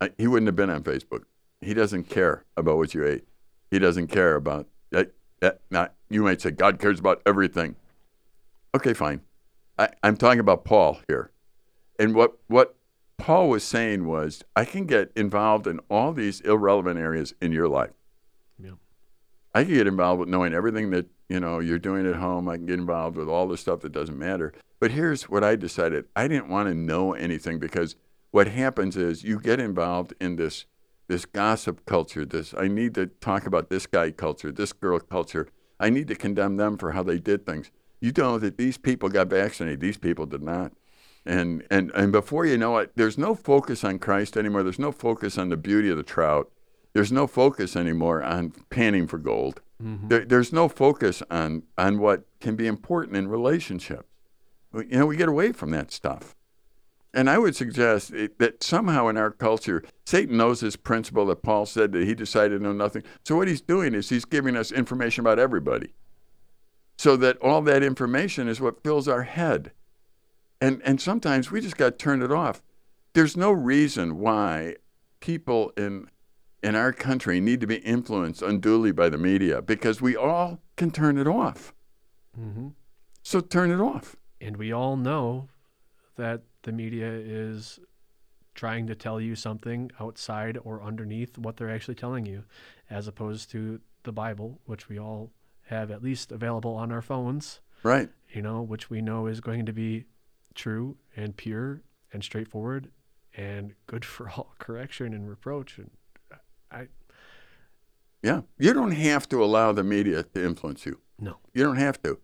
I, 0.00 0.10
he 0.18 0.26
wouldn't 0.26 0.48
have 0.48 0.56
been 0.56 0.68
on 0.70 0.82
Facebook. 0.82 1.22
He 1.62 1.74
doesn't 1.74 2.04
care 2.04 2.44
about 2.56 2.76
what 2.76 2.92
you 2.92 3.06
ate. 3.06 3.24
He 3.70 3.78
doesn't 3.78 4.08
care 4.08 4.34
about 4.34 4.66
eh, 4.92 4.98
eh, 4.98 5.04
that. 5.04 5.12
that 5.40 5.60
not, 5.70 5.94
you 6.10 6.22
might 6.22 6.40
say 6.40 6.50
God 6.50 6.78
cares 6.78 6.98
about 6.98 7.22
everything. 7.24 7.76
Okay, 8.74 8.94
fine. 8.94 9.20
I, 9.78 9.88
I'm 10.02 10.16
talking 10.16 10.40
about 10.40 10.64
Paul 10.64 11.00
here. 11.08 11.30
and 11.98 12.14
what 12.14 12.38
what 12.48 12.76
Paul 13.16 13.48
was 13.48 13.62
saying 13.62 14.06
was, 14.06 14.42
I 14.56 14.64
can 14.64 14.84
get 14.86 15.12
involved 15.14 15.66
in 15.68 15.78
all 15.88 16.12
these 16.12 16.40
irrelevant 16.40 16.98
areas 16.98 17.34
in 17.40 17.52
your 17.52 17.68
life. 17.68 17.92
Yeah. 18.58 18.72
I 19.54 19.62
can 19.62 19.74
get 19.74 19.86
involved 19.86 20.18
with 20.18 20.28
knowing 20.28 20.52
everything 20.54 20.90
that 20.90 21.06
you 21.28 21.38
know 21.38 21.60
you're 21.60 21.78
doing 21.78 22.06
at 22.06 22.16
home. 22.16 22.48
I 22.48 22.56
can 22.56 22.66
get 22.66 22.80
involved 22.80 23.16
with 23.16 23.28
all 23.28 23.46
the 23.46 23.56
stuff 23.56 23.80
that 23.80 23.92
doesn't 23.92 24.18
matter. 24.18 24.52
But 24.80 24.90
here's 24.90 25.28
what 25.28 25.44
I 25.44 25.54
decided: 25.54 26.06
I 26.16 26.26
didn't 26.26 26.48
want 26.48 26.68
to 26.68 26.74
know 26.74 27.12
anything 27.12 27.58
because 27.58 27.94
what 28.32 28.48
happens 28.48 28.96
is 28.96 29.22
you 29.22 29.38
get 29.38 29.60
involved 29.60 30.14
in 30.20 30.36
this 30.36 30.64
this 31.12 31.26
gossip 31.26 31.84
culture. 31.84 32.24
This 32.24 32.54
I 32.56 32.68
need 32.68 32.94
to 32.94 33.06
talk 33.06 33.46
about 33.46 33.68
this 33.70 33.86
guy 33.86 34.10
culture, 34.10 34.50
this 34.50 34.72
girl 34.72 34.98
culture. 34.98 35.48
I 35.78 35.90
need 35.90 36.08
to 36.08 36.14
condemn 36.14 36.56
them 36.56 36.78
for 36.78 36.92
how 36.92 37.02
they 37.02 37.18
did 37.18 37.44
things. 37.44 37.70
You 38.00 38.12
know 38.16 38.38
that 38.38 38.56
these 38.56 38.78
people 38.78 39.08
got 39.08 39.28
vaccinated; 39.28 39.80
these 39.80 39.98
people 39.98 40.26
did 40.26 40.42
not. 40.42 40.72
And, 41.24 41.64
and, 41.70 41.92
and 41.94 42.10
before 42.10 42.46
you 42.46 42.58
know 42.58 42.78
it, 42.78 42.92
there's 42.96 43.16
no 43.16 43.34
focus 43.34 43.84
on 43.84 43.98
Christ 44.00 44.36
anymore. 44.36 44.62
There's 44.62 44.78
no 44.78 44.90
focus 44.90 45.38
on 45.38 45.50
the 45.50 45.56
beauty 45.56 45.88
of 45.88 45.96
the 45.96 46.02
trout. 46.02 46.50
There's 46.94 47.12
no 47.12 47.26
focus 47.26 47.76
anymore 47.76 48.22
on 48.22 48.52
panning 48.70 49.06
for 49.06 49.18
gold. 49.18 49.60
Mm-hmm. 49.82 50.08
There, 50.08 50.24
there's 50.24 50.52
no 50.52 50.68
focus 50.68 51.22
on, 51.30 51.62
on 51.78 51.98
what 51.98 52.24
can 52.40 52.56
be 52.56 52.66
important 52.66 53.16
in 53.16 53.28
relationships. 53.28 54.08
You 54.74 54.98
know, 54.98 55.06
we 55.06 55.16
get 55.16 55.28
away 55.28 55.52
from 55.52 55.70
that 55.70 55.92
stuff. 55.92 56.34
And 57.14 57.28
I 57.28 57.38
would 57.38 57.54
suggest 57.54 58.10
that 58.38 58.62
somehow 58.62 59.08
in 59.08 59.18
our 59.18 59.30
culture, 59.30 59.84
Satan 60.06 60.38
knows 60.38 60.60
this 60.60 60.76
principle 60.76 61.26
that 61.26 61.42
Paul 61.42 61.66
said 61.66 61.92
that 61.92 62.06
he 62.06 62.14
decided 62.14 62.58
to 62.58 62.64
know 62.64 62.72
nothing. 62.72 63.02
So 63.24 63.36
what 63.36 63.48
he's 63.48 63.60
doing 63.60 63.94
is 63.94 64.08
he's 64.08 64.24
giving 64.24 64.56
us 64.56 64.72
information 64.72 65.20
about 65.20 65.38
everybody. 65.38 65.92
So 66.96 67.16
that 67.16 67.36
all 67.38 67.60
that 67.62 67.82
information 67.82 68.48
is 68.48 68.60
what 68.60 68.82
fills 68.82 69.08
our 69.08 69.24
head 69.24 69.72
and 70.62 70.80
and 70.84 71.00
sometimes 71.00 71.50
we 71.50 71.60
just 71.60 71.76
got 71.76 71.90
to 71.90 71.96
turn 71.96 72.22
it 72.22 72.30
off. 72.30 72.62
There's 73.14 73.36
no 73.36 73.50
reason 73.50 74.20
why 74.20 74.76
people 75.18 75.72
in 75.76 76.08
in 76.62 76.76
our 76.76 76.92
country 76.92 77.40
need 77.40 77.60
to 77.60 77.66
be 77.66 77.78
influenced 77.78 78.42
unduly 78.42 78.92
by 78.92 79.08
the 79.08 79.18
media 79.18 79.60
because 79.60 80.00
we 80.00 80.16
all 80.16 80.60
can 80.76 80.92
turn 80.92 81.18
it 81.18 81.26
off. 81.26 81.74
Mm-hmm. 82.38 82.68
So 83.24 83.40
turn 83.40 83.72
it 83.72 83.80
off. 83.80 84.14
And 84.40 84.56
we 84.56 84.72
all 84.72 84.96
know 84.96 85.48
that 86.16 86.42
the 86.62 86.72
media 86.72 87.10
is 87.10 87.80
trying 88.54 88.86
to 88.86 88.94
tell 88.94 89.20
you 89.20 89.34
something 89.34 89.90
outside 90.00 90.58
or 90.64 90.82
underneath 90.82 91.38
what 91.38 91.56
they're 91.56 91.70
actually 91.70 91.94
telling 91.94 92.26
you, 92.26 92.44
as 92.90 93.08
opposed 93.08 93.50
to 93.50 93.80
the 94.02 94.12
Bible, 94.12 94.60
which 94.66 94.88
we 94.88 94.98
all 94.98 95.30
have 95.66 95.90
at 95.90 96.02
least 96.02 96.32
available 96.32 96.74
on 96.74 96.92
our 96.92 97.02
phones. 97.02 97.60
Right. 97.82 98.10
You 98.32 98.42
know, 98.42 98.62
which 98.62 98.90
we 98.90 99.00
know 99.00 99.26
is 99.26 99.40
going 99.40 99.66
to 99.66 99.72
be 99.72 100.04
true 100.54 100.96
and 101.16 101.36
pure 101.36 101.82
and 102.12 102.22
straightforward 102.22 102.90
and 103.34 103.74
good 103.86 104.04
for 104.04 104.28
all 104.30 104.54
correction 104.58 105.14
and 105.14 105.28
reproach. 105.28 105.78
And 105.78 105.90
I, 106.70 106.88
yeah, 108.22 108.42
you 108.58 108.72
don't 108.72 108.92
have 108.92 109.28
to 109.30 109.42
allow 109.42 109.72
the 109.72 109.82
media 109.82 110.22
to 110.22 110.44
influence 110.44 110.86
you. 110.86 111.00
No, 111.18 111.38
you 111.54 111.64
don't 111.64 111.76
have 111.76 112.02
to. 112.02 112.18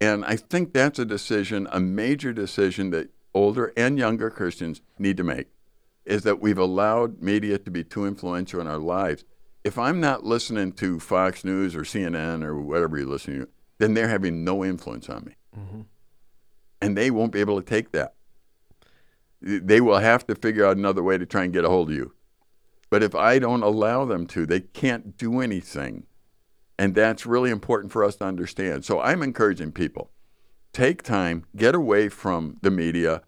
And 0.00 0.24
I 0.24 0.36
think 0.36 0.72
that's 0.72 0.98
a 0.98 1.04
decision, 1.04 1.68
a 1.70 1.78
major 1.78 2.32
decision 2.32 2.90
that 2.90 3.10
older 3.34 3.72
and 3.76 3.98
younger 3.98 4.30
Christians 4.30 4.80
need 4.98 5.16
to 5.16 5.24
make, 5.24 5.48
is 6.04 6.22
that 6.22 6.40
we've 6.40 6.58
allowed 6.58 7.22
media 7.22 7.58
to 7.58 7.70
be 7.70 7.84
too 7.84 8.06
influential 8.06 8.60
in 8.60 8.66
our 8.66 8.78
lives. 8.78 9.24
If 9.64 9.78
I'm 9.78 10.00
not 10.00 10.24
listening 10.24 10.72
to 10.72 10.98
Fox 10.98 11.44
News 11.44 11.76
or 11.76 11.82
CNN 11.82 12.42
or 12.42 12.60
whatever 12.60 12.98
you're 12.98 13.06
listening 13.06 13.40
to, 13.40 13.48
then 13.78 13.94
they're 13.94 14.08
having 14.08 14.44
no 14.44 14.64
influence 14.64 15.08
on 15.08 15.24
me. 15.24 15.34
Mm-hmm 15.58 15.80
and 16.82 16.98
they 16.98 17.10
won't 17.10 17.32
be 17.32 17.40
able 17.40 17.62
to 17.62 17.66
take 17.66 17.92
that. 17.92 18.14
They 19.40 19.80
will 19.80 19.98
have 19.98 20.26
to 20.26 20.34
figure 20.34 20.66
out 20.66 20.76
another 20.76 21.02
way 21.02 21.16
to 21.16 21.24
try 21.24 21.44
and 21.44 21.52
get 21.52 21.64
a 21.64 21.68
hold 21.68 21.90
of 21.90 21.96
you. 21.96 22.12
But 22.90 23.02
if 23.02 23.14
I 23.14 23.38
don't 23.38 23.62
allow 23.62 24.04
them 24.04 24.26
to, 24.28 24.44
they 24.44 24.60
can't 24.60 25.16
do 25.16 25.40
anything. 25.40 26.04
And 26.78 26.94
that's 26.94 27.24
really 27.24 27.50
important 27.50 27.92
for 27.92 28.04
us 28.04 28.16
to 28.16 28.24
understand. 28.24 28.84
So 28.84 29.00
I'm 29.00 29.22
encouraging 29.22 29.72
people 29.72 30.10
take 30.72 31.02
time, 31.02 31.44
get 31.56 31.74
away 31.74 32.08
from 32.08 32.56
the 32.62 32.70
media, 32.70 33.22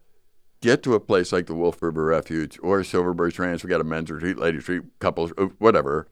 get 0.61 0.83
to 0.83 0.95
a 0.95 1.01
place 1.01 1.33
like 1.33 1.47
the 1.47 1.55
Wolf 1.55 1.83
River 1.83 2.07
Refuge 2.07 2.59
or 2.63 2.83
Silver 2.85 3.15
Birch 3.15 3.39
Ranch. 3.39 3.63
We 3.63 3.71
got 3.71 3.81
a 3.81 3.85
men's 3.85 4.11
retreat, 4.11 4.39
ladies 4.39 4.69
retreat, 4.69 4.91
couples, 4.99 5.33
uh, 5.39 5.47
whatever. 5.59 6.09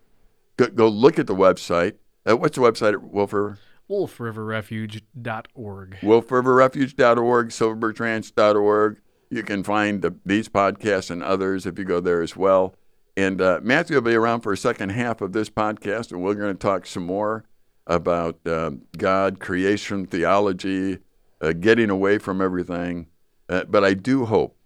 Go, 0.57 0.69
go 0.69 0.89
look 0.89 1.19
at 1.19 1.27
the 1.27 1.35
website. 1.35 1.95
Uh, 2.29 2.37
what's 2.37 2.57
the 2.57 2.63
website 2.63 2.93
at 2.93 3.03
Wolf 3.03 3.33
River? 3.33 3.59
wolfriverrefuge.org. 3.91 5.99
Wolfriverrefuge.org, 6.01 7.49
silverbirchranch.org. 7.49 9.01
You 9.31 9.43
can 9.43 9.63
find 9.63 10.03
the, 10.03 10.15
these 10.25 10.49
podcasts 10.49 11.11
and 11.11 11.23
others 11.23 11.67
if 11.67 11.79
you 11.79 11.85
go 11.85 12.01
there 12.01 12.23
as 12.23 12.37
well. 12.37 12.75
And 13.17 13.41
uh, 13.41 13.61
Matthew 13.63 13.97
will 13.97 14.03
be 14.03 14.15
around 14.15 14.41
for 14.41 14.53
a 14.53 14.57
second 14.57 14.91
half 14.91 15.21
of 15.21 15.33
this 15.33 15.51
podcast, 15.51 16.13
and 16.13 16.23
we're 16.23 16.35
going 16.35 16.55
to 16.55 16.59
talk 16.59 16.87
some 16.87 17.05
more 17.05 17.45
about 17.87 18.39
uh, 18.47 18.73
God, 18.97 19.41
creation, 19.41 20.07
theology, 20.07 20.99
uh, 21.43 21.53
getting 21.53 21.91
away 21.91 22.19
from 22.19 22.41
everything. 22.41 23.09
Uh, 23.49 23.65
but 23.65 23.85
I 23.85 23.93
do 23.95 24.25
hope 24.25 24.57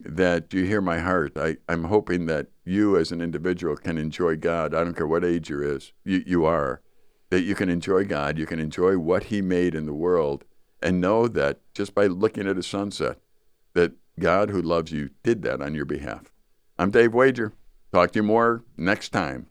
that 0.00 0.52
you 0.52 0.64
hear 0.64 0.80
my 0.80 0.98
heart. 0.98 1.36
I, 1.36 1.58
I'm 1.68 1.84
hoping 1.84 2.26
that 2.26 2.48
you 2.64 2.96
as 2.96 3.12
an 3.12 3.20
individual 3.20 3.76
can 3.76 3.98
enjoy 3.98 4.36
God. 4.36 4.74
I 4.74 4.82
don't 4.82 4.96
care 4.96 5.06
what 5.06 5.24
age 5.24 5.50
you 5.50 5.62
is, 5.62 5.92
you, 6.04 6.24
you 6.26 6.44
are 6.44 6.82
that 7.32 7.44
you 7.44 7.54
can 7.54 7.70
enjoy 7.70 8.04
God, 8.04 8.36
you 8.36 8.44
can 8.44 8.58
enjoy 8.58 8.98
what 8.98 9.24
He 9.24 9.40
made 9.40 9.74
in 9.74 9.86
the 9.86 9.94
world, 9.94 10.44
and 10.82 11.00
know 11.00 11.26
that 11.28 11.60
just 11.72 11.94
by 11.94 12.06
looking 12.06 12.46
at 12.46 12.58
a 12.58 12.62
sunset, 12.62 13.16
that 13.72 13.92
God 14.20 14.50
who 14.50 14.60
loves 14.60 14.92
you 14.92 15.08
did 15.22 15.40
that 15.40 15.62
on 15.62 15.74
your 15.74 15.86
behalf. 15.86 16.30
I'm 16.78 16.90
Dave 16.90 17.14
Wager. 17.14 17.54
Talk 17.90 18.12
to 18.12 18.18
you 18.18 18.22
more 18.22 18.64
next 18.76 19.14
time. 19.14 19.46